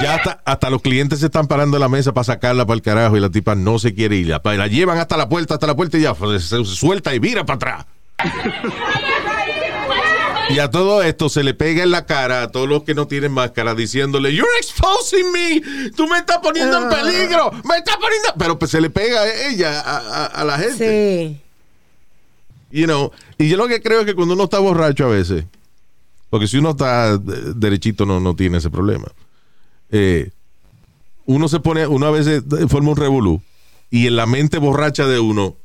[0.00, 2.82] Ya hasta, hasta los clientes se están parando en la mesa para sacarla para el
[2.82, 4.28] carajo y la tipa no se quiere ir.
[4.28, 7.14] La, la llevan hasta la puerta, hasta la puerta y ya pues, se, se suelta
[7.14, 7.86] y vira para atrás.
[10.50, 13.06] Y a todo esto se le pega en la cara a todos los que no
[13.06, 18.28] tienen máscara diciéndole, You're exposing me, tú me estás poniendo en peligro, me estás poniendo.
[18.38, 21.38] Pero pues se le pega a ella, a, a- a la gente.
[22.70, 22.76] Sí.
[22.76, 25.44] You know, y yo lo que creo es que cuando uno está borracho a veces,
[26.30, 29.06] porque si uno está derechito no, no tiene ese problema.
[29.90, 30.30] eh,
[31.24, 33.40] uno se pone, uno a veces forma un revolú
[33.90, 35.56] y en la mente borracha de uno,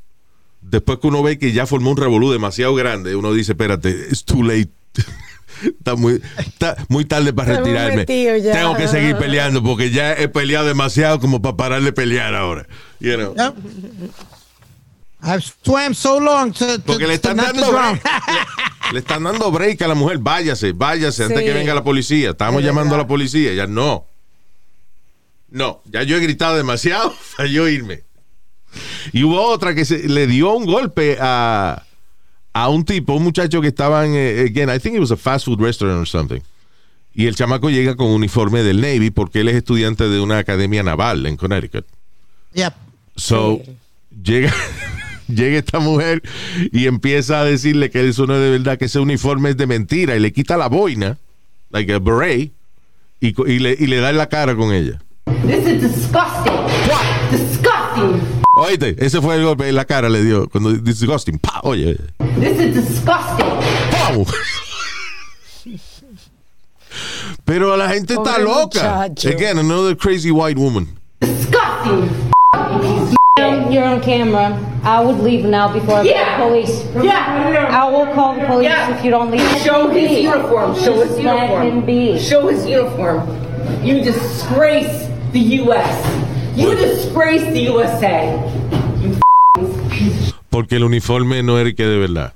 [0.60, 4.24] después que uno ve que ya formó un revolú demasiado grande, uno dice, espérate, it's
[4.24, 4.70] too late.
[5.62, 8.06] Está muy, está muy tarde para retirarme.
[8.06, 12.68] Tengo que seguir peleando porque ya he peleado demasiado como para parar de pelear ahora.
[13.00, 13.34] You know?
[13.34, 13.54] Yep.
[15.20, 18.02] I've swam so long to, to, Porque le están dando break.
[18.92, 20.18] Le están dando break a la mujer.
[20.18, 22.30] Váyase, váyase antes que venga la policía.
[22.30, 23.52] Estamos Es llamando a la policía.
[23.52, 24.06] Ya no.
[25.50, 28.04] No, ya yo he gritado demasiado para yo irme.
[29.12, 31.84] Y hubo otra que se, le dio un golpe a,
[32.52, 35.16] a un tipo, un muchacho que estaba en, eh, again, I think it was a
[35.16, 36.40] fast food restaurant or something.
[37.14, 40.82] Y el chamaco llega con uniforme del Navy porque él es estudiante de una academia
[40.82, 41.84] naval en Connecticut.
[42.54, 42.74] Yep.
[43.16, 43.60] So,
[44.22, 44.52] llega,
[45.28, 46.22] llega esta mujer
[46.70, 49.66] y empieza a decirle que eso no es de verdad, que ese uniforme es de
[49.66, 51.18] mentira y le quita la boina,
[51.70, 52.52] like a beret,
[53.20, 55.00] y, le, y le da en la cara con ella.
[55.44, 56.54] This is disgusting.
[57.30, 58.37] Disgusting.
[58.58, 61.96] Oíste, ese fue el golpe en la cara le dio, cuando disgusting, pa, oye,
[62.40, 63.46] This is disgusting.
[63.90, 64.26] ¡pau!
[67.44, 69.06] Pero la gente está loca.
[69.08, 69.28] muchacho.
[69.28, 70.88] Again, another crazy white woman.
[71.20, 72.10] Disgusting.
[73.70, 74.58] You're on camera.
[74.82, 76.38] I would leave now before I Yeah.
[76.38, 76.84] call the police.
[77.02, 77.68] Yeah.
[77.70, 78.96] I will call the police Yeah.
[78.96, 79.46] if you don't leave.
[79.62, 80.22] Show his be.
[80.22, 80.74] uniform.
[80.74, 82.18] Show his uniform.
[82.18, 83.22] Show his uniform.
[83.84, 85.86] You disgrace the U.S.
[86.58, 88.34] You disgrace the USA.
[90.50, 92.32] Porque el uniforme no era que de verdad.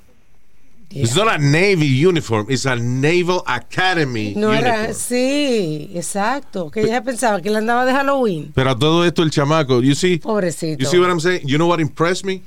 [0.91, 4.67] It's not a Navy uniform, it's a Naval Academy No uniform.
[4.67, 6.69] era, sí, exacto.
[6.71, 8.51] Que ella pensaba que él andaba de Halloween.
[8.55, 10.79] Pero a todo esto el chamaco, you see, Pobrecito.
[10.81, 11.41] you see what I'm saying?
[11.45, 12.43] You know what impressed me?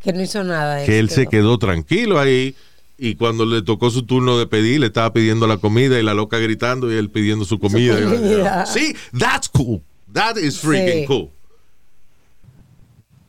[0.00, 0.82] Que no hizo nada.
[0.86, 2.54] Que él se quedó tranquilo ahí
[2.96, 6.14] y cuando le tocó su turno de pedir, le estaba pidiendo la comida y la
[6.14, 8.00] loca gritando y él pidiendo su comida.
[8.00, 8.64] comida.
[8.64, 9.82] Sí, that's cool.
[10.12, 11.06] That is freaking Sí.
[11.06, 11.30] cool.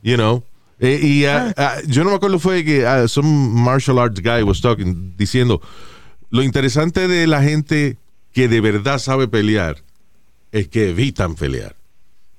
[0.02, 0.44] You know.
[0.80, 5.14] Eh, y ah, yo no me acuerdo fue que some martial arts guy was talking
[5.18, 5.62] diciendo
[6.30, 7.98] lo interesante de la gente
[8.32, 9.84] que de verdad sabe pelear
[10.54, 11.76] es que evitan pelear.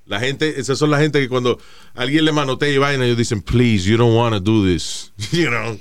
[0.07, 1.59] La gente, esas son la gente que cuando
[1.95, 5.13] alguien le manotea y vaina, ellos dicen, please, you don't want to do this.
[5.33, 5.79] You know,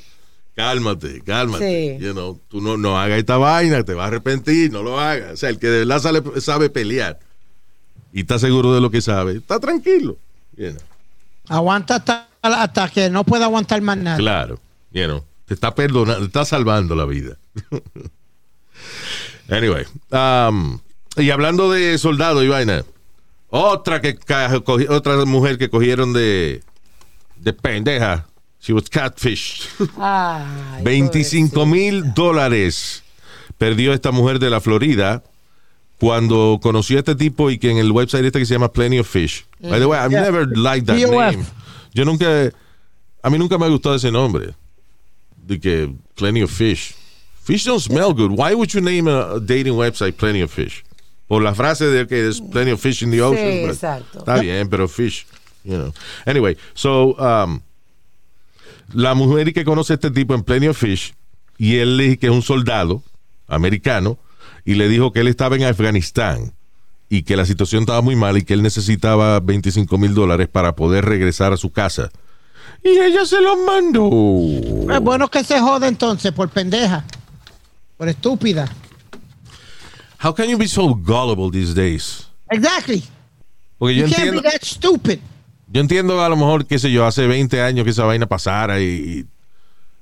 [0.55, 1.97] cálmate, cálmate.
[1.97, 2.03] Sí.
[2.03, 5.33] You know, tú no, no hagas esta vaina, te vas a arrepentir, no lo hagas.
[5.33, 6.01] O sea, el que de verdad
[6.41, 7.19] sabe pelear
[8.11, 10.17] y está seguro de lo que sabe, está tranquilo.
[10.57, 10.81] You know,
[11.47, 14.17] Aguanta hasta, hasta que no pueda aguantar más nada.
[14.17, 14.59] claro,
[14.91, 17.37] you know, te está perdonando, te está salvando la vida.
[19.49, 20.79] anyway, um,
[21.17, 22.83] y hablando de soldado y vaina,
[23.49, 24.17] otra que
[24.89, 26.61] otra mujer que cogieron de
[27.37, 28.25] de pendeja.
[28.61, 29.69] She was catfish.
[29.97, 33.03] Ay, 25 mil dólares
[33.57, 35.23] perdió esta mujer de la Florida
[35.99, 38.99] cuando conoció a este tipo y que en el website este que se llama Plenty
[38.99, 39.45] of Fish.
[39.59, 40.21] By the way, I've Yeah.
[40.23, 41.35] never liked that POF.
[41.35, 41.45] name.
[41.93, 42.51] Yo nunca,
[43.21, 44.53] a mí nunca me ha gustado ese nombre.
[45.35, 46.95] De que Plenty of Fish.
[47.43, 48.31] Fish don't smell good.
[48.31, 50.83] Why would you name a, a dating website Plenty of Fish?
[51.27, 53.45] Por la frase de que there's plenty of fish in the ocean.
[53.45, 54.19] Sí, exacto.
[54.19, 55.25] Está bien, pero fish.
[55.63, 55.93] You know.
[56.25, 57.61] Anyway, so um,
[58.93, 61.13] la mujer que conoce a este tipo en Plenty of Fish
[61.59, 63.03] y él le dijo que es un soldado
[63.47, 64.17] americano
[64.65, 66.53] y le dijo que él estaba en Afganistán
[67.09, 70.75] y que la situación estaba muy mal y que él necesitaba 25 mil dólares para
[70.75, 72.11] poder regresar a su casa.
[72.83, 74.91] Y ella se los mandó.
[74.93, 77.03] Es bueno que se jode entonces por pendeja.
[77.97, 78.69] Por estúpida.
[80.23, 82.27] How can you be so gullible these days?
[82.51, 83.03] Exactly.
[83.77, 85.19] Porque yo You can't entiendo, be that stupid.
[85.71, 88.79] yo entiendo a lo mejor, qué sé yo, hace 20 años que esa vaina pasara
[88.81, 89.25] y,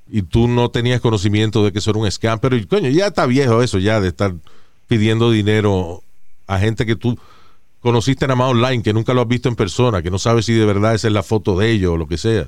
[0.10, 3.26] y tú no tenías conocimiento de que eso era un scam, pero coño, ya está
[3.26, 4.34] viejo eso ya de estar
[4.88, 6.02] pidiendo dinero
[6.48, 7.18] a gente que tú
[7.82, 10.54] conociste nada más online, que nunca lo has visto en persona, que no sabes si
[10.54, 12.48] de verdad esa es la foto de ellos o lo que sea.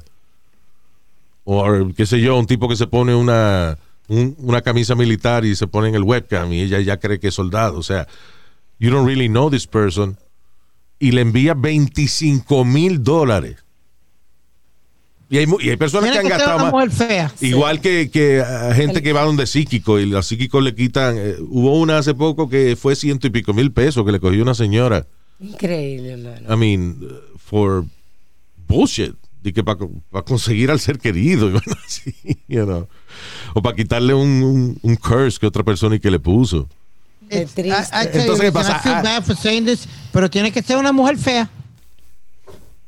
[1.43, 5.55] O qué sé yo, un tipo que se pone una, un- una camisa militar y
[5.55, 7.77] se pone en el webcam y ella ya cree que es soldado.
[7.77, 8.07] O sea,
[8.79, 10.17] you don't really know this person
[10.99, 13.57] y le envía 25 mil dólares.
[15.31, 16.93] Y hay, y hay personas Tiene que han que gastado más.
[16.93, 17.31] fea.
[17.41, 21.15] Igual que, que a gente que va donde psíquico y los psíquicos le quitan.
[21.17, 24.41] eh, hubo una hace poco que fue ciento y pico mil pesos que le cogió
[24.41, 25.05] una señora.
[25.39, 26.53] Increíble, hermano.
[26.53, 27.85] I mean, uh, for
[28.67, 29.13] bullshit.
[29.41, 29.77] De que para
[30.25, 31.47] conseguir al ser querido.
[31.49, 32.13] y bueno, así,
[32.47, 32.87] you know.
[33.53, 36.67] O para quitarle un, un, un curse que otra persona y que le puso.
[37.29, 38.77] It's- Entonces, ¿qué pasa?
[38.77, 39.01] I feel Ah.
[39.03, 41.49] bad for saying this, pero tiene que ser una mujer fea.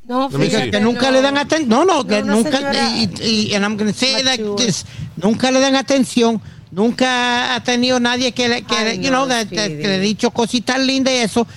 [0.03, 1.69] No, me Que, nunca le dan atención.
[1.69, 2.59] No, no, que nunca.
[2.95, 4.85] Y, y- and I'm say like this.
[5.15, 6.41] Nunca le dan atención.
[6.71, 9.81] Nunca ha tenido nadie que, le- que, Ay, le- you no, know, that- that- Speedy.
[9.81, 11.47] que le ha dicho cositas lindas y eso.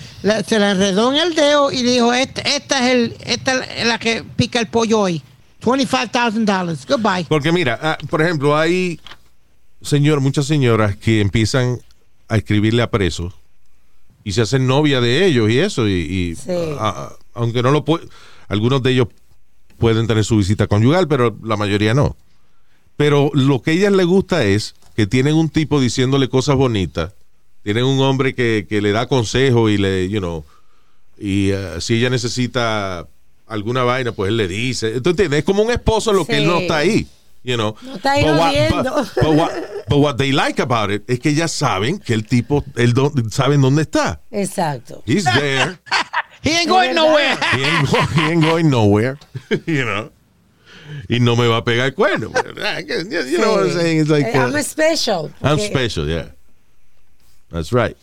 [0.47, 3.99] Se le enredó en el dedo y dijo, esta, esta es el, esta es la
[3.99, 5.23] que pica el pollo hoy.
[5.63, 6.87] $25,000.
[6.87, 7.25] Goodbye.
[7.29, 9.01] Porque mira, ah, por ejemplo, hay
[9.83, 11.79] señor, muchas señoras que empiezan
[12.29, 13.35] a escribirle a presos
[14.25, 15.89] y se hacen novia de ellos y eso.
[15.89, 16.53] Y, y, Sí.
[17.35, 18.09] aunque no lo pueden,
[18.49, 19.09] algunos de ellos
[19.79, 22.17] pueden tener su visita conyugal, pero la mayoría no.
[22.97, 27.13] Pero lo que a ellas les gusta es que tienen un tipo diciéndole cosas bonitas,
[27.63, 30.45] tienen un hombre que, que le da consejo y le, you know,
[31.19, 33.09] y ah, si ella necesita
[33.47, 35.01] alguna vaina, pues él le dice.
[35.01, 35.41] ¿Tú entiendes?
[35.41, 37.07] Es como un esposo lo que él no está ahí.
[37.43, 37.75] You know.
[37.83, 39.53] No está ahí But what- but- but what-
[39.89, 43.13] but what they like about it es que ellas saben que el tipo, él do-
[43.31, 44.21] saben dónde está.
[44.31, 45.03] Exacto.
[45.07, 45.79] He's there.
[46.45, 47.37] He ain't going nowhere.
[47.55, 49.19] He ain't, go- he ain't going nowhere.
[49.67, 50.11] you know.
[51.09, 52.31] Y no me va a pegar el cuerno.
[53.31, 54.01] You know what I'm saying?
[54.01, 55.31] It's like, Eh, I'm uh, special.
[55.43, 56.29] I'm special, yeah.
[57.51, 57.97] That's right.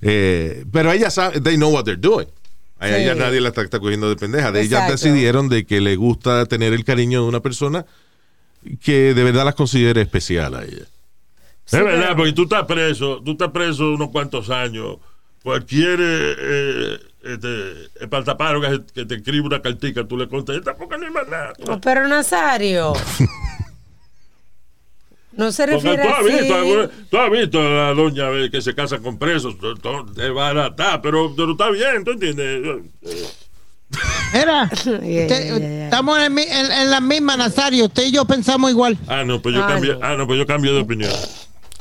[0.00, 2.26] Eh, pero ellas saben, they know what they're doing.
[2.80, 2.94] A Sí.
[2.94, 4.52] ellas nadie la está, está cogiendo de pendeja.
[4.52, 7.84] De ellas decidieron de que le gusta tener el cariño de una persona
[8.82, 10.86] que de verdad las considere especial a ella.
[11.66, 14.98] es verdad, porque tú estás preso, tú estás preso unos cuantos años.
[15.42, 20.98] Cualquier eh, eh, este, espantaparo que, que te escribe una cartica, tú le contestas porque
[20.98, 21.52] no hay más nada.
[21.66, 22.92] No, pero Nazario.
[25.32, 27.06] No se Porque refiere tú has, visto, así.
[27.10, 30.30] tú has visto a la doña eh, que se casa con presos, to- to- te
[30.30, 32.82] va a atar, pero, pero está bien, ¿tú entiendes?
[34.34, 35.84] Mira, Yeah, yeah, yeah.
[35.84, 37.84] estamos en, en- en la misma, Nazario.
[37.84, 38.98] Usted y yo pensamos igual.
[39.06, 40.00] Ah, no, pues yo Ah, cambié, no.
[40.02, 41.12] ah, no, pues yo cambio de opinión.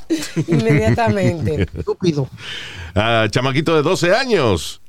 [0.47, 1.67] Inmediatamente.
[1.77, 2.29] Estúpido.
[2.95, 4.81] Ah, chamaquito de 12 años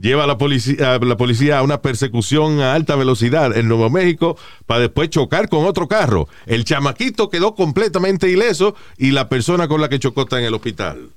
[0.00, 3.90] lleva a la policía, a la policía a una persecución a alta velocidad en Nuevo
[3.90, 4.36] México
[4.66, 6.26] para después chocar con otro carro.
[6.46, 10.54] El chamaquito quedó completamente ileso y la persona con la que chocó está en el
[10.54, 11.10] hospital.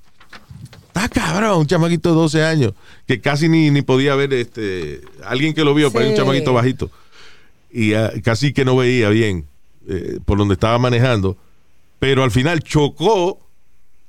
[0.88, 2.74] Está cabrón, un chamaquito de 12 años
[3.08, 6.22] que casi ni, ni podía ver este alguien que lo vio, pero era un Sí.
[6.22, 6.92] chamaquito bajito
[7.72, 9.48] y ah, casi que no veía bien
[9.90, 11.36] eh, por donde estaba manejando,
[12.04, 13.40] pero al final chocó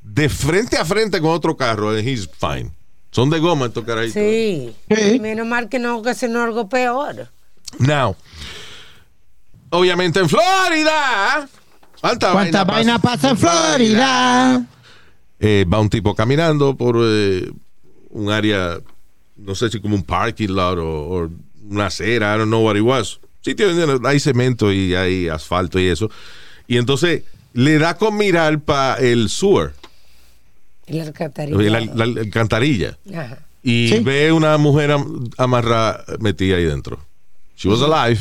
[0.03, 2.72] de frente a frente con otro carro and he's fine.
[3.12, 4.20] Son de goma estos carajitos.
[4.20, 4.74] Sí.
[4.90, 5.20] Sí.
[5.20, 7.28] Menos mal que no ocasionó algo peor.
[7.78, 8.16] Now,
[9.70, 11.49] obviamente en Florida.
[12.01, 14.66] ¿Cuánta, ¿Cuánta vaina pasa en Florida?
[15.38, 17.49] Eh, va un tipo caminando por eh,
[18.11, 18.80] un área,
[19.36, 21.30] no sé si como un parking lot o, o
[21.70, 23.20] una acera, I don't know what it was.
[23.40, 26.11] Sitio donde hay cemento y hay asfalto y eso.
[26.66, 27.22] Y entonces
[27.55, 29.72] le da con mirar para el sewer,
[31.70, 32.98] la, la- la alcantarilla.
[33.14, 33.38] Ajá.
[33.62, 33.98] Y Sí.
[34.00, 36.98] ve una mujer am- amarrada metida ahí dentro.
[37.57, 38.20] She was alive.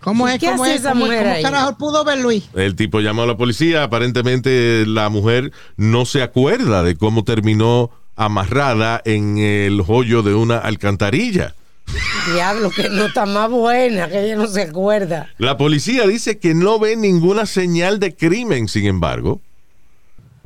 [0.00, 0.38] ¿Cómo ¿Y es?
[0.38, 0.80] qué ¿Cómo hace es?
[0.80, 1.42] esa ¿Cómo, mujer cómo ahí?
[1.42, 2.44] carajo pudo ver Luis?
[2.54, 3.82] El tipo llamó a la policía.
[3.82, 10.56] Aparentemente la mujer no se acuerda de cómo terminó amarrada en el hoyo de una
[10.56, 11.54] alcantarilla.
[12.32, 15.28] Diablo, que no está más buena, que ella no se acuerda.
[15.38, 19.40] La policía dice que no ve ninguna señal de crimen, sin embargo.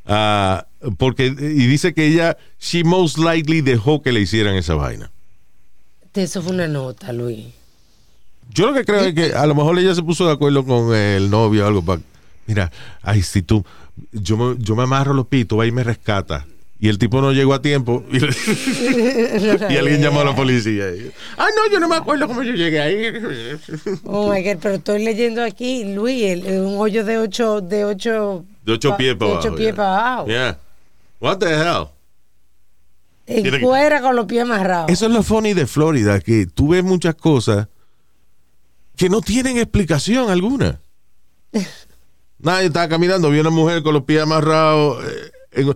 [0.07, 0.67] Ah,
[0.99, 5.11] porque, y dice que ella, she most likely dejó que le hicieran esa vaina.
[6.13, 7.47] Eso fue una nota, Luis.
[8.51, 10.95] Yo lo que creo es que a lo mejor ella se puso de acuerdo con
[10.95, 12.01] el novio o algo para.
[12.47, 12.71] Mira,
[13.03, 13.65] ay, si tú.
[14.13, 16.47] Yo me, yo me amarro los pitos, va y me rescata.
[16.79, 18.05] Y el tipo no llegó a tiempo.
[18.13, 20.87] Y, y alguien llamó a la policía.
[20.87, 23.59] Ay, no, yo no me acuerdo cómo yo llegué ahí.
[24.05, 28.45] Oh my God, pero estoy leyendo aquí, Luis, el- un hoyo de ocho, de ocho,
[28.65, 29.49] De ocho pies para de abajo.
[29.49, 29.77] ocho pies yeah.
[29.77, 30.27] para abajo.
[30.27, 30.59] Yeah.
[31.21, 31.87] What the hell?
[33.27, 34.91] En cuera con los pies amarrados.
[34.91, 37.69] Eso es lo funny de Florida, que tú ves muchas cosas
[38.97, 40.81] que no tienen explicación alguna.
[42.39, 45.75] Nadie estaba caminando, vi una mujer con los pies amarrados eh, en,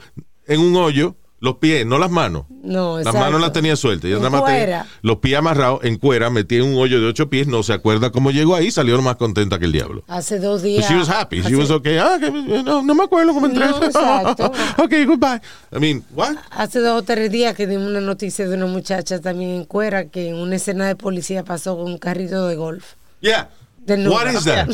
[0.49, 2.47] en un hoyo, los pies, no las manos.
[2.65, 3.21] No, Las exacto.
[3.21, 4.11] manos las tenía sueltas.
[4.11, 7.31] En nada más tenía los pies amarrados en cuera, metía en un hoyo de ocho
[7.31, 10.03] pies, no se acuerda cómo llegó ahí, salió más contenta que el diablo.
[10.09, 10.89] Hace dos But días.
[10.89, 11.41] she was happy.
[11.43, 11.97] She was okay.
[11.99, 13.67] Ah, que, no, no me acuerdo cómo entré.
[13.67, 14.51] No, exacto.
[14.83, 15.41] okay, goodbye.
[15.73, 16.35] I mean, what?
[16.51, 20.07] Hace dos o tres días que dimos una noticia de una muchacha también en cuera
[20.09, 22.95] que en una escena de policía pasó con un carrito de golf.
[23.21, 23.49] Yeah.
[23.87, 24.69] What is that?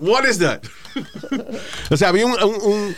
[0.00, 0.60] What is that?
[1.90, 2.96] o sea, había un, un- un,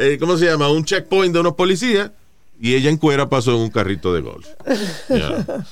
[0.00, 0.68] eh, ¿cómo se llama?
[0.70, 2.10] Un checkpoint de unos policías
[2.60, 4.46] y ella en cuera pasó en un carrito de golf.
[5.08, 5.64] Yeah.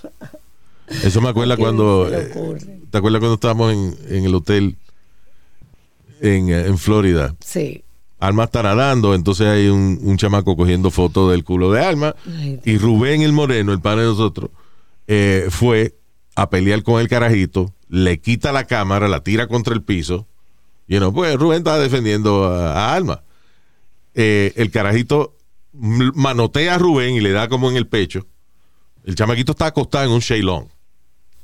[1.02, 2.32] Eso me acuerda ¿Qué cuando, eh?
[2.90, 4.76] ¿te acuerdas cuando estábamos en, en el hotel
[6.20, 7.34] en, eh, en Florida?
[7.44, 7.84] Sí.
[8.20, 12.60] Alma está nadando, entonces hay un, un chamaco cogiendo fotos del culo de Alma Ay,
[12.64, 14.50] y Rubén el Moreno, el padre de nosotros,
[15.06, 15.94] eh, fue
[16.34, 20.26] a pelear con el carajito, le quita la cámara, la tira contra el piso
[20.88, 23.22] You know, pues Rubén estaba defendiendo a, a Alma.
[24.20, 25.36] Eh, el carajito
[25.72, 28.26] manotea a Rubén y le da como en el pecho.
[29.04, 30.66] El chamaquito está acostado en un shailong.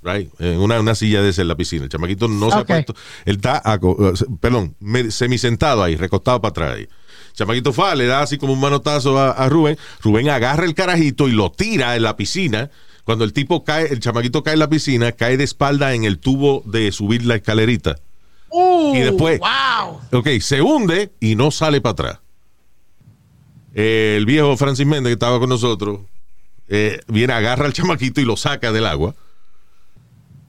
[0.02, 0.28] Right?
[0.40, 1.84] En una, una silla de esa en la piscina.
[1.84, 2.94] El chamaquito no se ha puesto.
[3.24, 4.74] Él está, uh, perdón,
[5.10, 6.82] semisentado ahí, recostado para atrás ahí.
[6.82, 9.78] El chamaquito fa, le da así como un manotazo a, a Rubén.
[10.02, 12.70] Rubén agarra el carajito y lo tira en la piscina.
[13.04, 16.18] Cuando el tipo cae, el chamaquito cae en la piscina, cae de espalda en el
[16.18, 18.00] tubo de subir la escalerita.
[18.94, 20.00] y después, wow.
[20.18, 22.23] ok, se hunde y no sale para atrás.
[23.74, 26.00] Eh, el viejo Francis Méndez que estaba con nosotros
[26.68, 29.14] eh, viene, agarra al chamaquito y lo saca del agua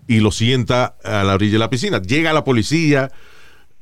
[0.07, 1.99] y lo sienta a la orilla de la piscina.
[2.01, 3.11] Llega la policía,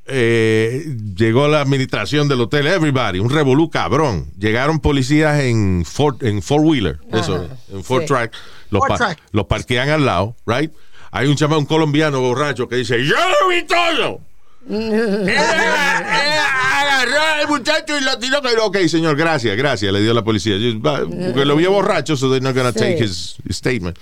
[0.06, 0.86] eh,
[1.16, 4.32] llegó la administración del hotel, everybody, un revolú cabrón.
[4.40, 8.08] Llegaron policías en Ford, en four wheeler, eso, en Ford sí.
[8.08, 8.34] Track,
[8.70, 9.20] los, Ford pa- Track.
[9.32, 10.72] los parquean al lado, right?
[11.12, 14.22] Hay un chama, un colombiano borracho que dice, yo lo vi todo.
[15.92, 18.40] Agarró al muchacho y lo tiró.
[18.66, 20.56] Ok, señor, gracias, gracias, le dio la policía.
[20.82, 22.80] Porque lo vio borracho, so they're not gonna Sí.
[22.80, 23.98] take his, his statement.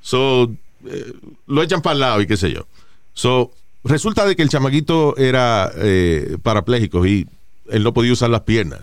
[0.00, 0.50] So,
[0.86, 1.12] eh,
[1.46, 2.66] lo echan para el lado y qué sé yo.
[3.14, 3.52] So,
[3.84, 7.26] resulta de que el chamaquito era eh, parapléjico y
[7.70, 8.80] él no podía usar las piernas.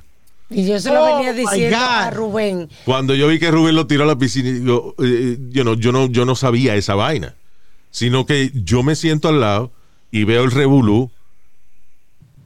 [0.49, 2.09] Y yo se lo Oh, venía diciendo a.
[2.11, 2.69] Rubén.
[2.83, 5.91] Cuando yo vi que Rubén lo tiró a la piscina, yo, eh, yo, no, yo,
[5.93, 7.35] no, yo no sabía esa vaina.
[7.89, 9.71] Sino que yo me siento al lado
[10.11, 11.09] y veo el revolú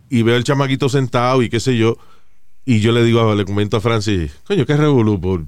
[0.09, 1.97] y veo el chamaquito sentado y qué sé yo.
[2.63, 5.45] Y yo le digo, le comento a Francis, coño, qué revolú por,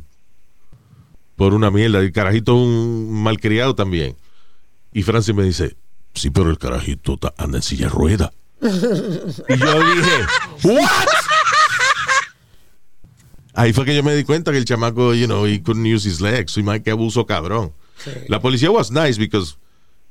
[1.36, 2.00] por una mierda.
[2.00, 4.16] El carajito es un malcriado también.
[4.94, 5.76] Y Francis me dice,
[6.14, 8.34] sí, pero el carajito anda en silla de rueda.
[8.62, 10.26] y yo dije,
[10.64, 10.90] ¿what?
[13.54, 16.08] Ahí fue que yo me di cuenta que el chamaco, you know, he couldn't use
[16.08, 16.58] his legs.
[16.58, 17.74] Y más que abuso cabrón.
[18.28, 19.58] La policía was nice because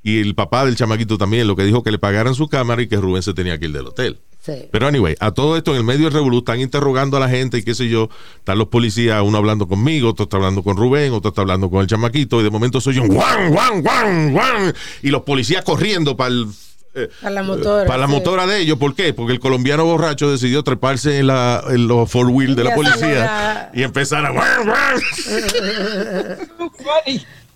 [0.06, 2.86] y el papá del chamaquito también, lo que dijo que le pagaran su cámara y
[2.86, 4.20] que Rubén se tenía que ir del hotel.
[4.40, 4.52] Sí.
[4.70, 7.58] Pero anyway, a todo esto en el medio del revolú están interrogando a la gente
[7.58, 11.12] y qué sé yo, están los policías, uno hablando conmigo, otro está hablando con Rubén,
[11.12, 14.72] otro está hablando con el chamaquito y de momento soy un guan, guan, guan, guan
[15.02, 16.46] y los policías corriendo para el
[16.94, 17.86] eh, Para la motora.
[17.86, 18.12] para la sí.
[18.12, 19.12] motora de ellos, ¿por qué?
[19.12, 22.74] Porque el colombiano borracho decidió treparse en, la, en los four wheel de Y la
[22.76, 24.30] policía y empezar a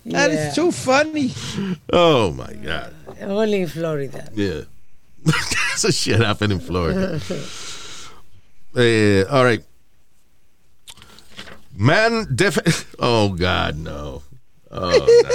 [0.03, 0.13] funny.
[0.13, 0.47] That Yeah.
[0.49, 1.33] is too funny.
[1.91, 2.93] Oh my God.
[3.21, 4.29] Only in Florida.
[4.35, 4.61] Yeah.
[5.81, 7.19] That shit happened in Florida.
[8.75, 9.63] Eh, all right.
[11.75, 12.57] Man, def
[12.99, 14.21] oh God, no.
[14.71, 15.29] Oh, no.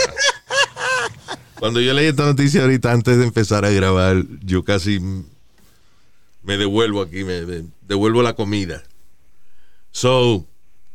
[1.59, 7.03] Cuando yo leí esta noticia ahorita antes de empezar a grabar, yo casi me devuelvo
[7.03, 8.83] aquí, me, me devuelvo la comida.
[9.91, 10.45] So,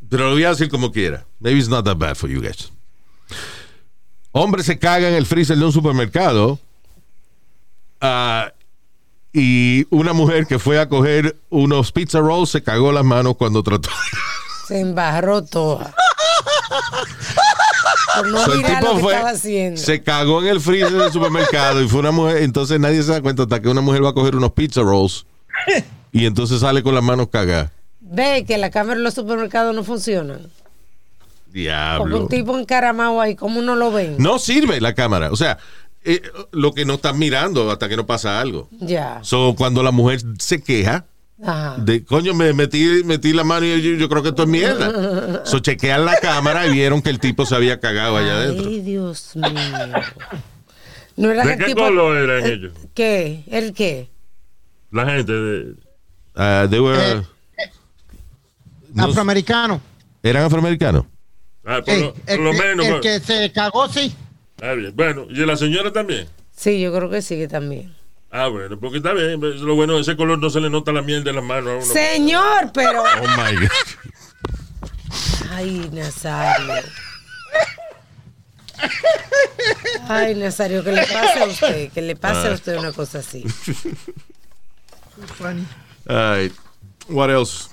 [0.09, 1.25] pero lo voy a decir como quiera.
[1.39, 2.71] Maybe it's not that bad for you guys.
[4.31, 6.59] Hombre se caga en el freezer de un supermercado.
[7.99, 8.51] Ah,
[9.33, 13.63] y una mujer que fue a coger unos pizza rolls se cagó las manos cuando
[13.63, 13.89] trató.
[14.67, 15.93] Se embarró toda.
[18.15, 19.81] Por no So, el tipo lo que fue, estaba haciendo.
[19.81, 22.43] se cagó en el freezer del supermercado y fue una mujer.
[22.43, 25.25] Entonces nadie se da cuenta hasta que una mujer va a coger unos pizza rolls
[26.13, 27.69] y entonces sale con las manos cagadas.
[27.99, 30.47] Ve que la cámara en los supermercados no funcionan.
[31.51, 32.21] Diablo.
[32.21, 34.15] un tipo encaramado ahí, ¿cómo no lo ven?
[34.17, 35.31] No sirve la cámara.
[35.31, 35.57] O sea,
[36.03, 36.21] eh,
[36.51, 38.67] lo que no estás mirando hasta que no pasa algo.
[38.79, 39.19] Ya.
[39.23, 41.05] So, cuando la mujer se queja,
[41.43, 41.75] Ajá.
[41.79, 45.41] de coño, me metí, metí la mano y yo, yo creo que esto es mierda.
[45.45, 48.67] So, chequean la cámara y vieron que el tipo se había cagado allá adentro.
[48.69, 49.51] Ay, Dios mío.
[51.17, 52.73] No era ¿De el qué tipo- color eran eh, ellos?
[52.93, 53.43] ¿Qué?
[53.47, 54.09] ¿El qué?
[54.91, 55.75] La gente de...
[56.35, 57.21] Ah, they were- Eh,
[58.93, 59.81] no- Afroamericano.
[60.23, 61.05] ¿Eran afroamericanos?
[61.73, 62.85] Ah, por, Ey, lo, por el, lo que- menos.
[62.87, 64.13] el que se cagó, sí.
[64.57, 64.93] Está bien.
[64.95, 66.27] Bueno, ¿y la señora también?
[66.55, 67.95] Sí, yo creo que sí que también.
[68.29, 69.39] Ah, bueno, porque está bien.
[69.39, 71.75] pues, Lo bueno, ese color no se le nota la miel de las manos a
[71.77, 71.85] uno.
[71.93, 73.03] Señor, pero.
[73.03, 73.69] Oh my God.
[75.51, 76.73] Ay, Nazario.
[80.07, 82.51] Ay, Nazario, que le pase a usted, que le pase Ah.
[82.51, 83.43] a usted una cosa así.
[85.37, 85.65] Funny.
[86.07, 86.53] All right.
[87.09, 87.69] What else?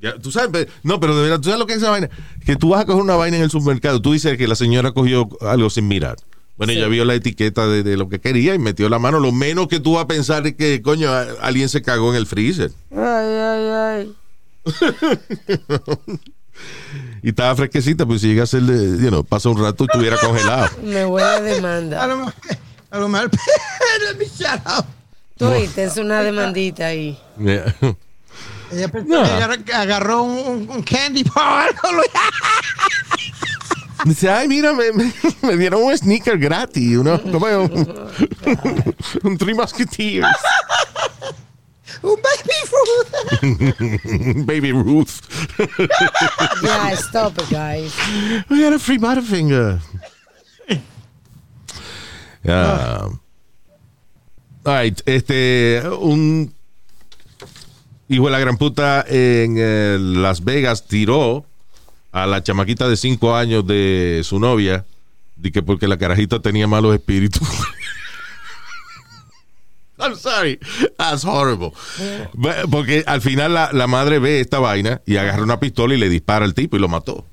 [0.00, 2.08] Ya, tú sabes, no, pero de verdad, tú sabes lo que es esa vaina.
[2.46, 4.00] Que tú vas a coger una vaina en el supermercado.
[4.00, 6.16] Tú dices que la señora cogió algo sin mirar.
[6.56, 9.20] Bueno, ella vio la etiqueta de, de lo que quería y metió la mano.
[9.20, 12.16] Lo menos que tú vas a pensar es que, coño, a- alguien se cagó en
[12.16, 12.72] el freezer.
[12.90, 13.00] Ay,
[13.36, 14.12] ay, ay.
[17.22, 19.86] Y estaba fresquecita, pues si llega a ser, de, you know, pasa un rato y
[19.86, 20.68] estuviera congelado.
[20.82, 22.06] Me huele a A demanda.
[22.06, 22.34] lo mejor.
[22.90, 23.30] A lo mejor.
[24.08, 24.84] Let me shut up.
[25.36, 27.16] Tú oíste, es una demandita ahí.
[27.38, 27.74] Yeah.
[28.72, 29.22] Ella No.
[29.74, 31.74] agarró un, un- candy bar.
[34.04, 35.12] Dice, ay, mira, me, me-
[35.42, 37.20] me dieron un sneaker gratis, ¿no?
[37.20, 38.10] Como un,
[39.24, 40.26] un Three Musketeers.
[42.02, 43.12] Un baby Ruth.
[44.46, 45.20] Baby Ruth.
[46.62, 47.92] Yeah, stop it, guys.
[48.48, 49.80] We got a free Butterfinger.
[52.44, 53.08] Yeah.
[54.64, 56.54] All right, este, un
[58.08, 61.44] hijo de la gran puta en eh, Las Vegas tiró
[62.12, 64.84] a la chamaquita de 5 años de su novia,
[65.36, 67.46] de que porque la carajita tenía malos espíritus.
[70.00, 70.58] I'm sorry,
[70.96, 71.72] that's horrible.
[72.70, 76.08] Porque al final la, la madre ve esta vaina y agarra una pistola y le
[76.08, 77.24] dispara al tipo y lo mató.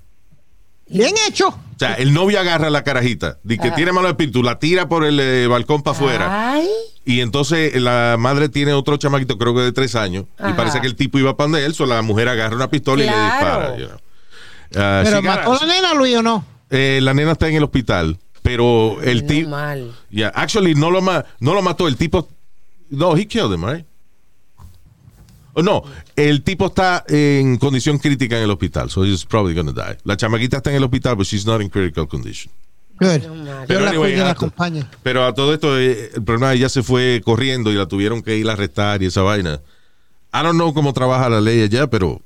[0.88, 1.48] Bien hecho.
[1.50, 4.88] O sea, el novio agarra a la carajita, de que tiene malo espíritu, la tira
[4.88, 6.54] por el eh, balcón para afuera.
[6.54, 6.68] Ay,
[7.08, 10.88] Y entonces la madre tiene otro chamaquito, creo que de tres años, y parece que
[10.88, 13.78] el tipo iba para donde él, so la mujer agarra una pistola y le dispara.
[13.78, 13.98] you know.
[14.76, 16.44] Ah, Pero mató la nena, Luis, o no?
[16.72, 19.94] Eh, la nena está en el hospital, pero el no tipo, mal.
[20.10, 22.28] yeah, actually no lo ma- no lo mató, el tipo,
[22.90, 23.86] no, he killed him, right?
[25.54, 25.84] Oh, no,
[26.18, 29.96] el tipo está en condición crítica en el hospital, so he's probably gonna die.
[30.04, 32.52] La chamaquita está en el hospital, but she's not in critical condition.
[33.00, 33.24] Good.
[33.70, 34.36] la anyway, a-.
[35.04, 38.38] Pero a todo esto, eh, el problema ella se fue corriendo y la tuvieron que
[38.38, 39.60] ir a arrestar y esa vaina.
[40.34, 42.22] I don't know cómo trabaja la ley allá, pero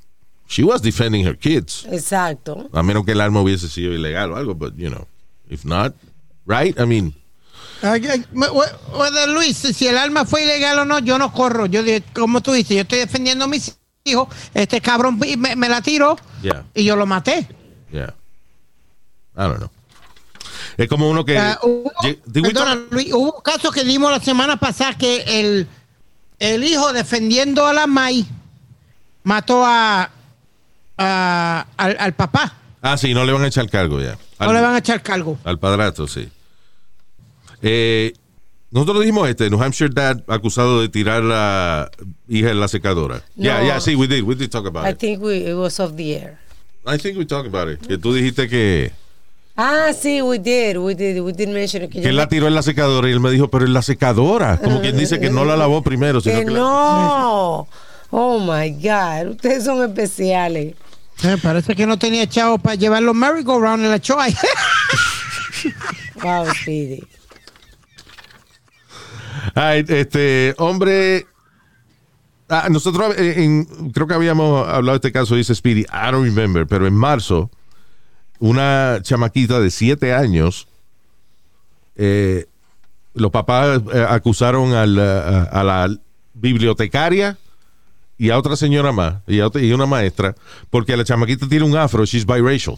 [0.47, 1.85] she was defending her kids.
[1.91, 2.69] Exacto.
[2.73, 5.07] A menos que el arma hubiese sido ilegal o algo, but you know,
[5.49, 5.93] if not,
[6.45, 6.79] right?
[6.79, 7.13] I mean,
[7.81, 11.65] we- Luis, si el arma fue ilegal o no, yo no corro.
[11.65, 11.81] Yo,
[12.13, 14.27] como tú dices, yo estoy defendiendo a mis hijos.
[14.53, 17.47] Este cabrón me, me la tiró yeah, y yo lo maté.
[17.91, 18.13] yeah.
[19.35, 19.69] I don't know.
[20.79, 21.37] Es como uno que.
[21.37, 21.91] Ah, hubo,
[22.33, 25.67] perdona, Luis, hubo casos que dimos la semana pasada que el,
[26.39, 28.25] el hijo defendiendo a la May
[29.23, 30.09] mató a,
[30.97, 32.53] a- al, al papá.
[32.81, 34.17] Ah, sí, no le van a echar cargo ya.
[34.39, 35.37] No le van a echar cargo.
[35.43, 36.29] Al padrastro, sí.
[37.61, 38.13] Eh,
[38.71, 41.91] nosotros dijimos este, New Hampshire Dad acusado de tirar la
[42.27, 43.21] hija en la secadora.
[43.35, 43.65] Yeah, No.
[43.65, 44.97] yeah, sí, we did, we did talk about I it.
[44.97, 46.39] think we, it was off the air.
[46.85, 47.85] I think we talked about it.
[47.85, 48.93] Que tú dijiste que,
[49.61, 52.21] Ah, sí, we did, we did, we did mention it, que que yo él me-
[52.21, 54.57] la tiró en la secadora y él me dijo, pero en la secadora.
[54.57, 57.67] Como quien dice que no la lavó primero, sino que que la- no.
[58.11, 60.75] Oh my God, ustedes son especiales.
[61.23, 64.17] Eh, parece que no tenía chavo para llevar los merry-go-round en la show.
[66.23, 67.03] Wow, Speedy.
[69.55, 71.27] Ay, este hombre.
[72.47, 76.23] Ah, nosotros eh, en- creo que habíamos hablado de este caso, dice Speedy, I don't
[76.25, 77.51] remember, pero en marzo,
[78.39, 80.67] una chamaquita de siete años,
[81.95, 82.45] eh,
[83.13, 85.97] los papás eh, acusaron al, eh, a, a la
[86.33, 87.37] bibliotecaria
[88.17, 90.35] y a otra señora más, y, a otra- y una maestra,
[90.69, 92.77] porque la chamaquita tiene un afro, she's biracial.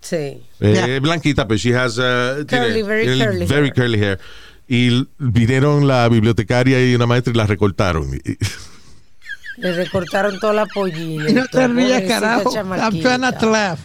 [0.00, 0.16] Sí.
[0.16, 1.00] Eh, Yeah.
[1.00, 3.74] Blanquita, pero she has uh, tiene Curly, very el curly very hair.
[3.74, 4.20] curly hair.
[4.68, 8.10] Y vinieron la bibliotecaria y una maestra y la recortaron.
[9.56, 11.28] Le recortaron toda la pollina.
[11.30, 12.52] y no te rías, carajo.
[12.54, 13.78] I'm trying not to laugh.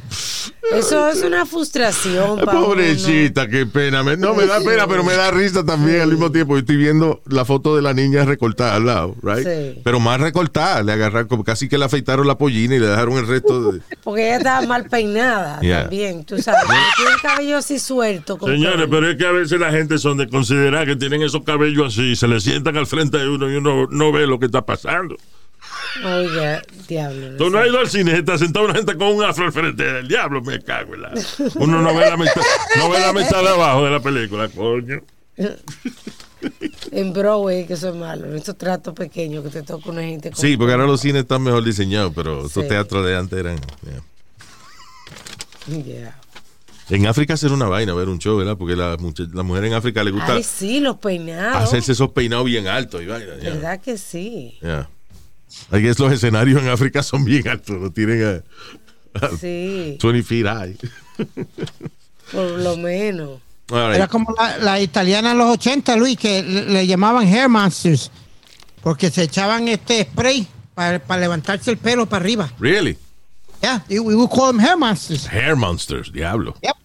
[0.73, 2.39] Eso es una frustración.
[2.39, 4.03] Pobrecita, qué pena.
[4.03, 6.53] Me- no, me da pena, pero me da risa también al mismo tiempo.
[6.55, 9.45] Yo estoy viendo la foto de la niña recortada al lado, right?
[9.47, 9.81] Sí.
[9.83, 13.17] Pero más recortada, le agarraron, como casi que le afeitaron la pollina y le dejaron
[13.17, 13.81] el resto de...
[14.03, 15.81] Porque ella estaba mal peinada Yeah.
[15.81, 16.61] también, tú sabes.
[16.95, 18.37] Tiene el cabello así suelto.
[18.37, 21.43] con Señores, pero es que a veces la gente son de considerar que tienen esos
[21.43, 24.45] cabellos así, se le sientan al frente de uno y uno no ve lo que
[24.45, 25.15] está pasando.
[26.05, 27.37] Oiga, diablo.
[27.37, 29.83] Tú no has ido al cine, está sentado una gente con un afro al frente
[29.83, 31.11] del diablo, me cago en la.
[31.55, 32.41] Uno no ve la mitad,
[32.77, 35.01] no ve la mitad de abajo de la película, coño.
[36.91, 38.25] En Broadway, que eso es malo.
[38.25, 40.39] En estos tratos pequeños que te toca una gente con.
[40.39, 42.69] Sí, porque ahora los cines están mejor diseñados, pero estos Sí.
[42.69, 43.59] teatros de antes eran...
[45.67, 45.83] yeah.
[45.83, 46.17] Yeah.
[46.89, 48.57] En África hacer una vaina, ver un show, ¿verdad?
[48.57, 48.97] Porque la,
[49.33, 51.63] la mujer en África le gusta Ay, sí, los peinados.
[51.63, 53.35] hacerse esos peinados bien altos y vaina.
[53.41, 53.51] ya.
[53.51, 54.57] ¿Verdad que sí?
[54.61, 54.89] Yeah.
[55.71, 58.43] I guess los escenarios en África son bien altos, lo tienen
[59.13, 60.77] a, a Sí, 20 feet high.
[62.31, 63.39] por lo menos.
[63.69, 63.95] Right.
[63.95, 68.11] Era como la, la italiana en los 80, Luis, que le, le llamaban hair monsters.
[68.81, 72.51] Porque se echaban este spray para, levantarse el pelo para arriba.
[72.59, 72.97] Really?
[73.61, 75.27] Yeah, we would call them hair monsters.
[75.31, 76.55] Hair monsters, diablo.
[76.63, 76.75] Yep.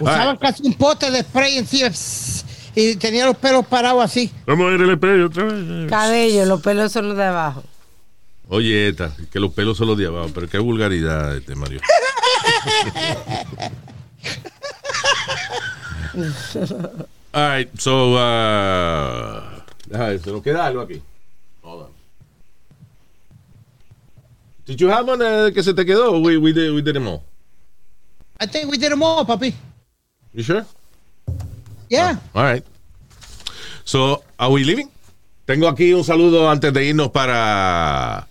[0.00, 2.44] Usaban casi un pote de spray encima pss,
[2.74, 4.30] y tenía los pelos parados así.
[4.46, 5.90] Vamos a ver el espejo otra vez.
[5.90, 7.62] Cabello, los pelos son los de abajo.
[8.48, 11.80] Oye, esta, que los pelos son los de abajo, pero qué vulgaridad este Mario.
[17.32, 19.40] All right, so, uh,
[19.86, 21.00] deja se nos queda algo aquí.
[21.62, 21.90] Hold on.
[24.66, 26.20] Did you have one uh, que se te quedó?
[26.20, 27.22] We, we, did, we did them all.
[28.40, 29.54] I think we did them all, papi.
[30.34, 30.66] You sure?
[31.90, 32.16] Yeah.
[32.34, 32.64] All right.
[33.84, 34.88] So, are we leaving?
[35.46, 38.28] Tengo aquí un saludo antes de irnos para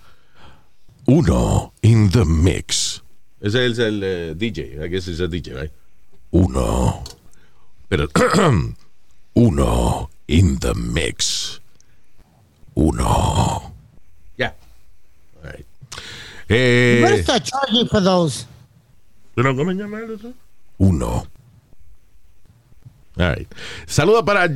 [1.05, 3.01] Uno in the Mix.
[3.41, 4.81] Ese es el eh, DJ.
[4.83, 5.71] I guess it's a DJ, right?
[6.31, 7.03] Uno.
[7.89, 8.07] Pero
[9.35, 11.59] Uno in the Mix.
[12.75, 13.73] Uno.
[14.37, 14.53] Yeah.
[15.43, 15.65] All right.
[16.47, 18.45] You Eh, better start charging for those.
[19.35, 20.33] ¿Pero cómo se llama eso?
[20.79, 21.27] uno.
[23.19, 23.47] All right.
[23.85, 24.49] Saludo para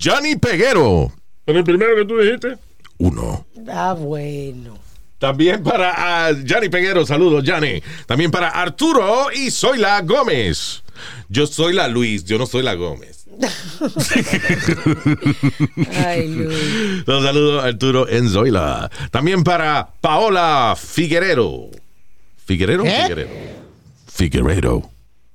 [0.00, 1.12] Johnny Peguero.
[1.44, 2.56] Pero el primero que tú dijiste.
[2.98, 3.46] Uno.
[3.68, 4.78] Ah, bueno.
[5.18, 7.82] También para ah, Johnny Peguero, saludos Johnny.
[8.06, 10.82] También para Arturo y soy la Gómez.
[11.28, 13.26] Yo soy la Luis, yo no soy la Gómez.
[16.06, 17.06] Ay, Luis.
[17.06, 18.90] Los saludos Arturo en Zoila.
[19.10, 21.70] También para Paola Figuerero.
[22.44, 22.84] ¿Figuerero?
[22.84, 23.30] Figuerero.
[24.06, 24.93] Figuerero.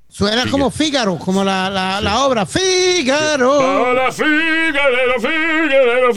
[0.09, 3.51] Suena como Fígaro, como la, la, la obra Fígaro.
[3.91, 6.11] Hola, Figuerero, Figuerero.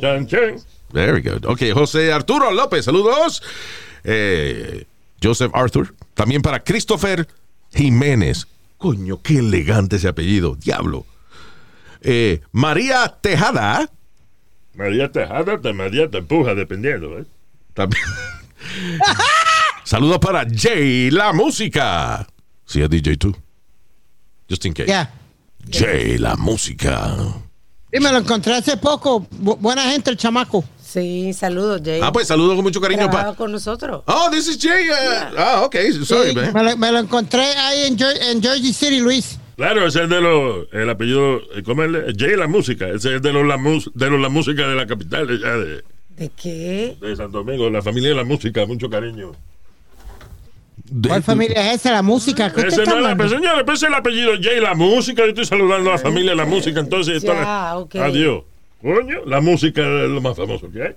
[0.00, 0.56] Chan, chan.
[0.92, 1.44] Very good.
[1.46, 3.42] Ok, José Arturo López, saludos.
[4.04, 4.84] Eh,
[5.22, 5.94] Joseph Arthur.
[6.14, 7.28] También para Christopher
[7.74, 8.46] Jiménez.
[8.78, 10.56] Coño, qué elegante ese apellido.
[10.56, 11.04] Diablo.
[12.02, 13.90] Eh, María Tejada.
[14.74, 17.24] María Tejada, te María te empuja, dependiendo, ¿eh?
[17.74, 18.02] También.
[19.84, 22.26] Saludos para Jay La Música.
[22.64, 23.36] Sí, es DJ tú.
[24.48, 24.88] Just in case.
[24.88, 25.12] Ya.
[25.70, 27.16] Jay La Música.
[27.92, 29.26] Y me lo encontré hace poco.
[29.30, 30.64] Bu- buena gente el chamaco.
[30.82, 32.00] Sí, saludos, Jay.
[32.02, 33.36] Ah, pues saludos con mucho cariño Trabajaba para.
[33.36, 34.02] con nosotros.
[34.06, 34.88] Oh, this is Jay.
[34.88, 35.76] uh, Ah, ok.
[36.04, 36.52] Sorry, Sí, man.
[36.52, 39.38] me, lo, me lo encontré ahí en, en Jersey City, Luis.
[39.56, 41.90] Claro, ese es de los, el apellido, eh, ¿cómo es?
[41.94, 44.74] el- Jay la música, ese es de los la, mus- de los la música de
[44.74, 45.84] la capital, de, de,
[46.16, 46.96] ¿De qué?
[47.00, 49.32] de Santo Domingo, la familia de la música, mucho cariño.
[51.06, 51.92] ¿Cuál familia es esa?
[51.92, 52.52] La música.
[52.52, 53.32] ¿Qué usted Ese está no es la, hablando?
[53.64, 56.46] pues, pues el apellido Jay la música, yo estoy saludando a la familia de la
[56.46, 58.42] música, entonces, Ya, adiós.
[58.82, 60.94] Coño, la música es lo más famoso que hay.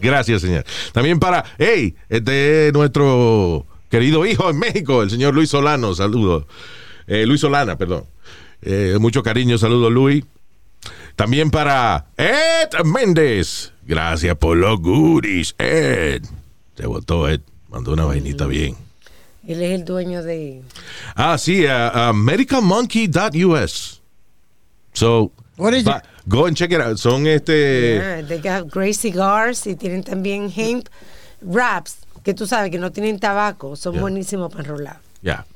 [0.00, 0.64] Gracias, señor.
[0.92, 6.44] También para, hey, este es nuestro querido hijo en México, el señor Luis Solano, saludos.
[7.06, 8.04] Eh, Luis Solana, perdón.
[8.62, 10.24] Eh, mucho cariño, saludos, Luis.
[11.14, 13.72] También para Ed Méndez.
[13.84, 16.22] Gracias por los goodies, Ed.
[16.76, 17.40] Se votó Ed,
[17.70, 18.76] mandó una vainita bien.
[19.46, 20.62] Él es el dueño de...
[21.14, 24.00] Ah, sí, uh, medicalmonkey.us.
[24.92, 25.92] So, What is it?
[26.26, 26.98] go and check it out.
[26.98, 28.00] Son este...
[28.00, 30.88] Ah, they got Great Cigars y tienen también hemp
[31.42, 33.76] wraps, que tú sabes que no tienen tabaco.
[33.76, 34.02] Son Yeah.
[34.02, 35.00] buenísimos para enrolar.
[35.22, 35.46] Ya.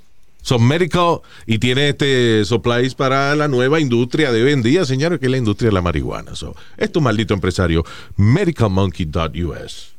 [0.42, 5.18] Son medical y tiene este supplies para la nueva industria de hoy en día, señores,
[5.20, 6.34] que es la industria de la marihuana.
[6.34, 7.84] So, es tu maldito empresario,
[8.16, 9.89] medicalmonkey.us.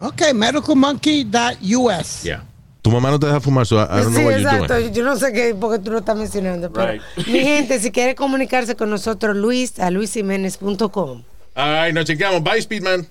[0.00, 2.22] Ok, medicalmonkey.us.
[2.22, 2.44] Yeah.
[2.82, 4.74] Tu mamá no te deja fumar, so I, don't know sí, what you're exacto.
[4.74, 4.92] doing.
[4.94, 6.72] Yo no sé qué, porque tú lo estás mencionando.
[6.72, 7.02] Pero, Right.
[7.26, 11.22] mi gente, si quiere comunicarse con nosotros, Luis, a luisiménez.com.
[11.54, 12.42] Ay, nos chequeamos.
[12.42, 13.06] Bye, Speedman.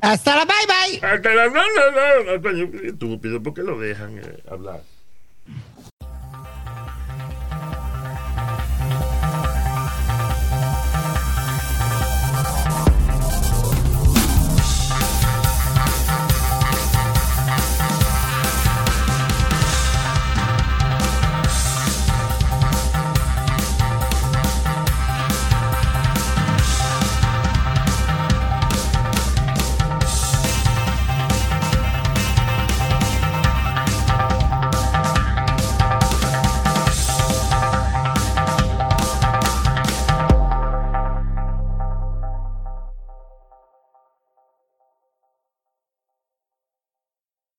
[0.00, 1.00] Hasta la bye bye.
[1.08, 2.50] Hasta la- no, no, no,
[2.88, 4.82] estúpido, ¿por qué lo dejan eh, hablar?